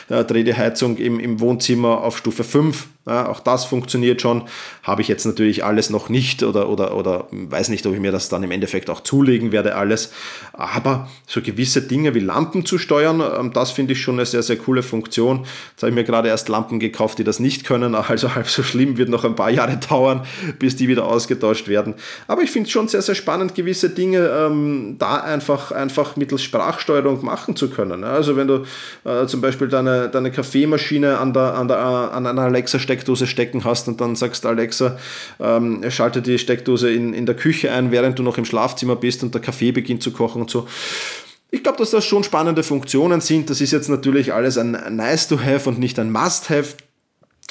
äh, 0.09 0.25
dreh 0.25 0.43
die 0.43 0.55
Heizung 0.55 0.97
im, 0.97 1.21
im 1.21 1.39
Wohnzimmer 1.39 2.01
auf 2.01 2.08
Stufe 2.17 2.43
5 2.43 2.87
ja, 3.09 3.27
auch 3.27 3.39
das 3.39 3.65
funktioniert 3.65 4.21
schon. 4.21 4.43
Habe 4.83 5.01
ich 5.01 5.07
jetzt 5.07 5.25
natürlich 5.25 5.63
alles 5.63 5.89
noch 5.89 6.09
nicht 6.09 6.43
oder, 6.43 6.69
oder, 6.69 6.95
oder 6.95 7.25
weiß 7.31 7.69
nicht, 7.69 7.85
ob 7.87 7.93
ich 7.93 7.99
mir 7.99 8.11
das 8.11 8.29
dann 8.29 8.43
im 8.43 8.51
Endeffekt 8.51 8.89
auch 8.89 9.01
zulegen 9.01 9.51
werde, 9.51 9.75
alles. 9.75 10.11
Aber 10.53 11.09
so 11.25 11.41
gewisse 11.41 11.81
Dinge 11.81 12.13
wie 12.13 12.19
Lampen 12.19 12.65
zu 12.65 12.77
steuern, 12.77 13.21
ähm, 13.21 13.51
das 13.51 13.71
finde 13.71 13.93
ich 13.93 14.01
schon 14.01 14.15
eine 14.15 14.25
sehr, 14.25 14.43
sehr 14.43 14.57
coole 14.57 14.83
Funktion. 14.83 15.45
Jetzt 15.71 15.81
habe 15.81 15.89
ich 15.89 15.95
mir 15.95 16.03
gerade 16.03 16.29
erst 16.29 16.49
Lampen 16.49 16.79
gekauft, 16.79 17.17
die 17.17 17.23
das 17.23 17.39
nicht 17.39 17.65
können. 17.65 17.95
Also 18.09 18.33
halb 18.33 18.47
so 18.47 18.63
schlimm 18.63 18.97
wird 18.97 19.09
noch 19.09 19.23
ein 19.23 19.35
paar 19.35 19.51
Jahre 19.51 19.77
dauern, 19.77 20.25
bis 20.57 20.75
die 20.75 20.87
wieder 20.87 21.05
ausgetauscht 21.05 21.67
werden. 21.67 21.93
Aber 22.27 22.41
ich 22.41 22.49
finde 22.49 22.67
es 22.67 22.71
schon 22.71 22.87
sehr, 22.87 23.01
sehr 23.01 23.13
spannend, 23.13 23.55
gewisse 23.55 23.89
Dinge 23.89 24.27
ähm, 24.27 24.95
da 24.97 25.17
einfach, 25.17 25.71
einfach 25.71 26.15
mittels 26.15 26.41
Sprachsteuerung 26.41 27.23
machen 27.23 27.55
zu 27.55 27.69
können. 27.69 28.03
Also 28.03 28.35
wenn 28.35 28.47
du 28.47 28.63
äh, 29.05 29.27
zum 29.27 29.41
Beispiel 29.41 29.67
deine, 29.67 30.09
deine 30.09 30.31
Kaffeemaschine 30.31 31.19
an, 31.19 31.33
der, 31.33 31.53
an, 31.53 31.67
der, 31.67 31.77
an 31.77 32.25
einer 32.25 32.41
Alexa 32.41 32.79
steckst, 32.79 32.98
Steckdose 32.99 33.27
stecken 33.27 33.63
hast 33.63 33.87
und 33.87 34.01
dann 34.01 34.15
sagst 34.15 34.45
Alexa, 34.45 34.97
ähm, 35.39 35.83
schalte 35.89 36.21
die 36.21 36.37
Steckdose 36.37 36.91
in, 36.91 37.13
in 37.13 37.25
der 37.25 37.35
Küche 37.35 37.71
ein, 37.71 37.91
während 37.91 38.19
du 38.19 38.23
noch 38.23 38.37
im 38.37 38.45
Schlafzimmer 38.45 38.95
bist 38.95 39.23
und 39.23 39.33
der 39.33 39.41
Kaffee 39.41 39.71
beginnt 39.71 40.03
zu 40.03 40.11
kochen 40.11 40.41
und 40.41 40.49
so. 40.49 40.67
Ich 41.51 41.63
glaube, 41.63 41.77
dass 41.77 41.91
das 41.91 42.05
schon 42.05 42.23
spannende 42.23 42.61
Funktionen 42.61 43.21
sind. 43.21 43.49
Das 43.49 43.61
ist 43.61 43.71
jetzt 43.71 43.89
natürlich 43.89 44.33
alles 44.33 44.57
ein 44.57 44.71
Nice 44.95 45.27
to 45.29 45.39
have 45.39 45.67
und 45.67 45.79
nicht 45.79 45.97
ein 45.97 46.11
Must 46.11 46.49
have. 46.49 46.75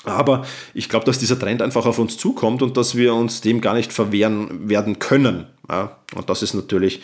Aber 0.04 0.46
ich 0.74 0.88
glaube, 0.88 1.04
dass 1.06 1.18
dieser 1.18 1.38
Trend 1.38 1.62
einfach 1.62 1.84
auf 1.84 1.98
uns 1.98 2.16
zukommt 2.16 2.62
und 2.62 2.76
dass 2.76 2.94
wir 2.94 3.14
uns 3.14 3.40
dem 3.40 3.60
gar 3.60 3.74
nicht 3.74 3.92
verwehren 3.92 4.68
werden 4.68 5.00
können. 5.00 5.46
Ja, 5.68 5.96
und 6.14 6.30
das 6.30 6.42
ist 6.42 6.54
natürlich 6.54 7.00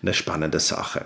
eine 0.00 0.14
spannende 0.14 0.58
Sache. 0.58 1.04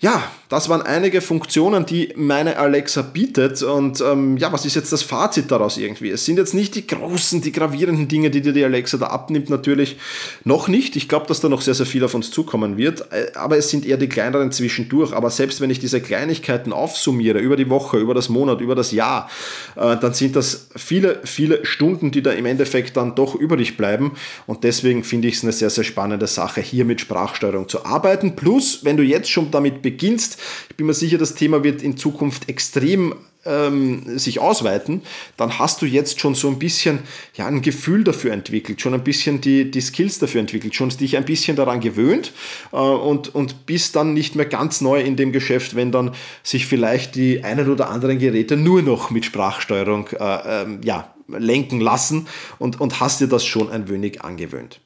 Ja, 0.00 0.22
das 0.48 0.68
waren 0.68 0.82
einige 0.82 1.20
Funktionen, 1.20 1.86
die 1.86 2.12
meine 2.16 2.58
Alexa 2.58 3.02
bietet. 3.02 3.62
Und 3.62 4.00
ähm, 4.00 4.36
ja, 4.36 4.52
was 4.52 4.66
ist 4.66 4.74
jetzt 4.74 4.92
das 4.92 5.02
Fazit 5.02 5.50
daraus 5.50 5.78
irgendwie? 5.78 6.10
Es 6.10 6.24
sind 6.24 6.36
jetzt 6.36 6.52
nicht 6.52 6.74
die 6.74 6.86
großen, 6.86 7.40
die 7.40 7.52
gravierenden 7.52 8.08
Dinge, 8.08 8.30
die 8.30 8.40
dir 8.40 8.52
die 8.52 8.64
Alexa 8.64 8.98
da 8.98 9.06
abnimmt, 9.06 9.50
natürlich 9.50 9.96
noch 10.44 10.68
nicht. 10.68 10.96
Ich 10.96 11.08
glaube, 11.08 11.26
dass 11.26 11.40
da 11.40 11.48
noch 11.48 11.60
sehr, 11.60 11.74
sehr 11.74 11.86
viel 11.86 12.04
auf 12.04 12.14
uns 12.14 12.30
zukommen 12.30 12.76
wird. 12.76 13.12
Äh, 13.12 13.32
aber 13.34 13.56
es 13.56 13.70
sind 13.70 13.86
eher 13.86 13.96
die 13.96 14.08
kleineren 14.08 14.52
zwischendurch. 14.52 15.12
Aber 15.12 15.30
selbst 15.30 15.60
wenn 15.60 15.70
ich 15.70 15.78
diese 15.78 16.00
Kleinigkeiten 16.00 16.72
aufsummiere, 16.72 17.38
über 17.38 17.56
die 17.56 17.70
Woche, 17.70 17.98
über 17.98 18.14
das 18.14 18.28
Monat, 18.28 18.60
über 18.60 18.74
das 18.74 18.92
Jahr, 18.92 19.30
äh, 19.76 19.96
dann 19.96 20.12
sind 20.12 20.36
das 20.36 20.68
viele, 20.76 21.20
viele 21.24 21.64
Stunden, 21.64 22.10
die 22.10 22.22
da 22.22 22.32
im 22.32 22.46
Endeffekt 22.46 22.96
dann 22.96 23.14
doch 23.14 23.34
übrig 23.34 23.76
bleiben. 23.76 24.12
Und 24.46 24.64
deswegen 24.64 25.04
finde 25.04 25.28
ich 25.28 25.36
es 25.36 25.44
eine 25.44 25.52
sehr, 25.52 25.70
sehr 25.70 25.84
spannende 25.84 26.26
Sache, 26.26 26.60
hier 26.60 26.84
mit 26.84 27.00
Sprachsteuerung 27.00 27.68
zu 27.68 27.84
arbeiten. 27.84 28.36
Plus, 28.36 28.84
wenn 28.84 28.96
du 28.96 29.02
jetzt 29.02 29.30
schon 29.30 29.50
damit 29.50 29.83
beginnst, 29.84 30.38
ich 30.68 30.74
bin 30.74 30.86
mir 30.86 30.94
sicher, 30.94 31.18
das 31.18 31.36
Thema 31.36 31.62
wird 31.62 31.82
in 31.82 31.96
Zukunft 31.96 32.48
extrem 32.48 33.14
ähm, 33.46 34.18
sich 34.18 34.40
ausweiten, 34.40 35.02
dann 35.36 35.58
hast 35.58 35.82
du 35.82 35.86
jetzt 35.86 36.20
schon 36.20 36.34
so 36.34 36.48
ein 36.48 36.58
bisschen 36.58 37.00
ja, 37.34 37.46
ein 37.46 37.62
Gefühl 37.62 38.04
dafür 38.04 38.32
entwickelt, 38.32 38.80
schon 38.80 38.94
ein 38.94 39.04
bisschen 39.04 39.40
die, 39.40 39.70
die 39.70 39.80
Skills 39.80 40.18
dafür 40.18 40.40
entwickelt, 40.40 40.74
schon 40.74 40.88
dich 40.88 41.16
ein 41.16 41.24
bisschen 41.24 41.56
daran 41.56 41.80
gewöhnt 41.80 42.32
äh, 42.72 42.76
und, 42.76 43.34
und 43.34 43.66
bist 43.66 43.96
dann 43.96 44.14
nicht 44.14 44.34
mehr 44.34 44.46
ganz 44.46 44.80
neu 44.80 45.00
in 45.00 45.16
dem 45.16 45.32
Geschäft, 45.32 45.76
wenn 45.76 45.92
dann 45.92 46.12
sich 46.42 46.66
vielleicht 46.66 47.14
die 47.14 47.44
einen 47.44 47.70
oder 47.70 47.90
anderen 47.90 48.18
Geräte 48.18 48.56
nur 48.56 48.82
noch 48.82 49.10
mit 49.10 49.24
Sprachsteuerung 49.24 50.08
äh, 50.18 50.62
ähm, 50.62 50.80
ja, 50.82 51.14
lenken 51.28 51.80
lassen 51.80 52.26
und, 52.58 52.80
und 52.80 53.00
hast 53.00 53.20
dir 53.20 53.28
das 53.28 53.44
schon 53.44 53.70
ein 53.70 53.88
wenig 53.88 54.22
angewöhnt. 54.22 54.80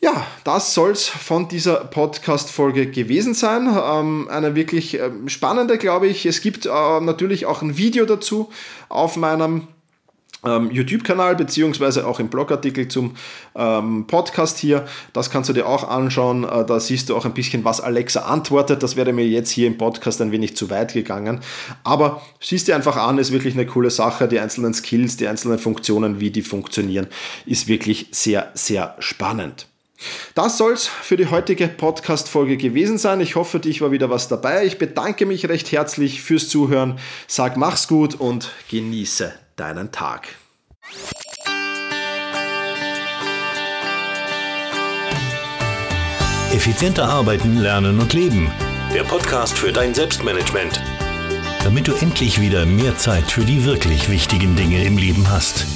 Ja, 0.00 0.26
das 0.44 0.74
soll's 0.74 1.08
von 1.08 1.48
dieser 1.48 1.84
Podcast-Folge 1.84 2.88
gewesen 2.88 3.34
sein. 3.34 3.68
Ähm, 3.68 4.28
eine 4.30 4.54
wirklich 4.54 4.94
ähm, 4.94 5.28
spannende, 5.28 5.76
glaube 5.76 6.06
ich. 6.06 6.24
Es 6.24 6.40
gibt 6.40 6.66
äh, 6.66 7.00
natürlich 7.00 7.46
auch 7.46 7.62
ein 7.62 7.76
Video 7.76 8.04
dazu 8.04 8.50
auf 8.88 9.16
meinem 9.16 9.66
ähm, 10.44 10.70
YouTube-Kanal 10.70 11.34
beziehungsweise 11.34 12.06
auch 12.06 12.20
im 12.20 12.28
Blogartikel 12.28 12.86
zum 12.86 13.16
ähm, 13.56 14.06
Podcast 14.06 14.58
hier. 14.58 14.86
Das 15.12 15.30
kannst 15.30 15.50
du 15.50 15.52
dir 15.52 15.66
auch 15.66 15.88
anschauen. 15.88 16.44
Äh, 16.44 16.64
da 16.64 16.78
siehst 16.78 17.08
du 17.08 17.16
auch 17.16 17.24
ein 17.24 17.34
bisschen, 17.34 17.64
was 17.64 17.80
Alexa 17.80 18.20
antwortet. 18.20 18.84
Das 18.84 18.94
wäre 18.94 19.12
mir 19.12 19.26
jetzt 19.26 19.50
hier 19.50 19.66
im 19.66 19.78
Podcast 19.78 20.20
ein 20.20 20.30
wenig 20.30 20.56
zu 20.56 20.70
weit 20.70 20.92
gegangen. 20.92 21.40
Aber 21.82 22.22
siehst 22.40 22.68
dir 22.68 22.76
einfach 22.76 22.96
an, 22.96 23.18
ist 23.18 23.32
wirklich 23.32 23.54
eine 23.54 23.66
coole 23.66 23.90
Sache. 23.90 24.28
Die 24.28 24.38
einzelnen 24.38 24.74
Skills, 24.74 25.16
die 25.16 25.26
einzelnen 25.26 25.58
Funktionen, 25.58 26.20
wie 26.20 26.30
die 26.30 26.42
funktionieren, 26.42 27.08
ist 27.46 27.66
wirklich 27.66 28.06
sehr, 28.12 28.52
sehr 28.54 28.94
spannend. 29.00 29.66
Das 30.34 30.58
soll's 30.58 30.86
für 30.86 31.16
die 31.16 31.26
heutige 31.26 31.68
Podcast-Folge 31.68 32.56
gewesen 32.56 32.98
sein. 32.98 33.20
Ich 33.20 33.34
hoffe, 33.34 33.58
dich 33.58 33.80
war 33.80 33.90
wieder 33.90 34.10
was 34.10 34.28
dabei. 34.28 34.64
Ich 34.64 34.78
bedanke 34.78 35.26
mich 35.26 35.48
recht 35.48 35.72
herzlich 35.72 36.22
fürs 36.22 36.48
Zuhören. 36.48 36.98
Sag 37.26 37.56
mach's 37.56 37.88
gut 37.88 38.14
und 38.14 38.52
genieße 38.70 39.32
deinen 39.56 39.90
Tag. 39.90 40.28
Effizienter 46.52 47.08
arbeiten, 47.08 47.58
lernen 47.58 48.00
und 48.00 48.14
leben. 48.14 48.50
Der 48.94 49.04
Podcast 49.04 49.58
für 49.58 49.70
dein 49.70 49.94
Selbstmanagement. 49.94 50.80
Damit 51.62 51.88
du 51.88 51.92
endlich 51.92 52.40
wieder 52.40 52.64
mehr 52.64 52.96
Zeit 52.96 53.30
für 53.30 53.44
die 53.44 53.64
wirklich 53.64 54.08
wichtigen 54.08 54.56
Dinge 54.56 54.82
im 54.84 54.96
Leben 54.96 55.28
hast. 55.30 55.66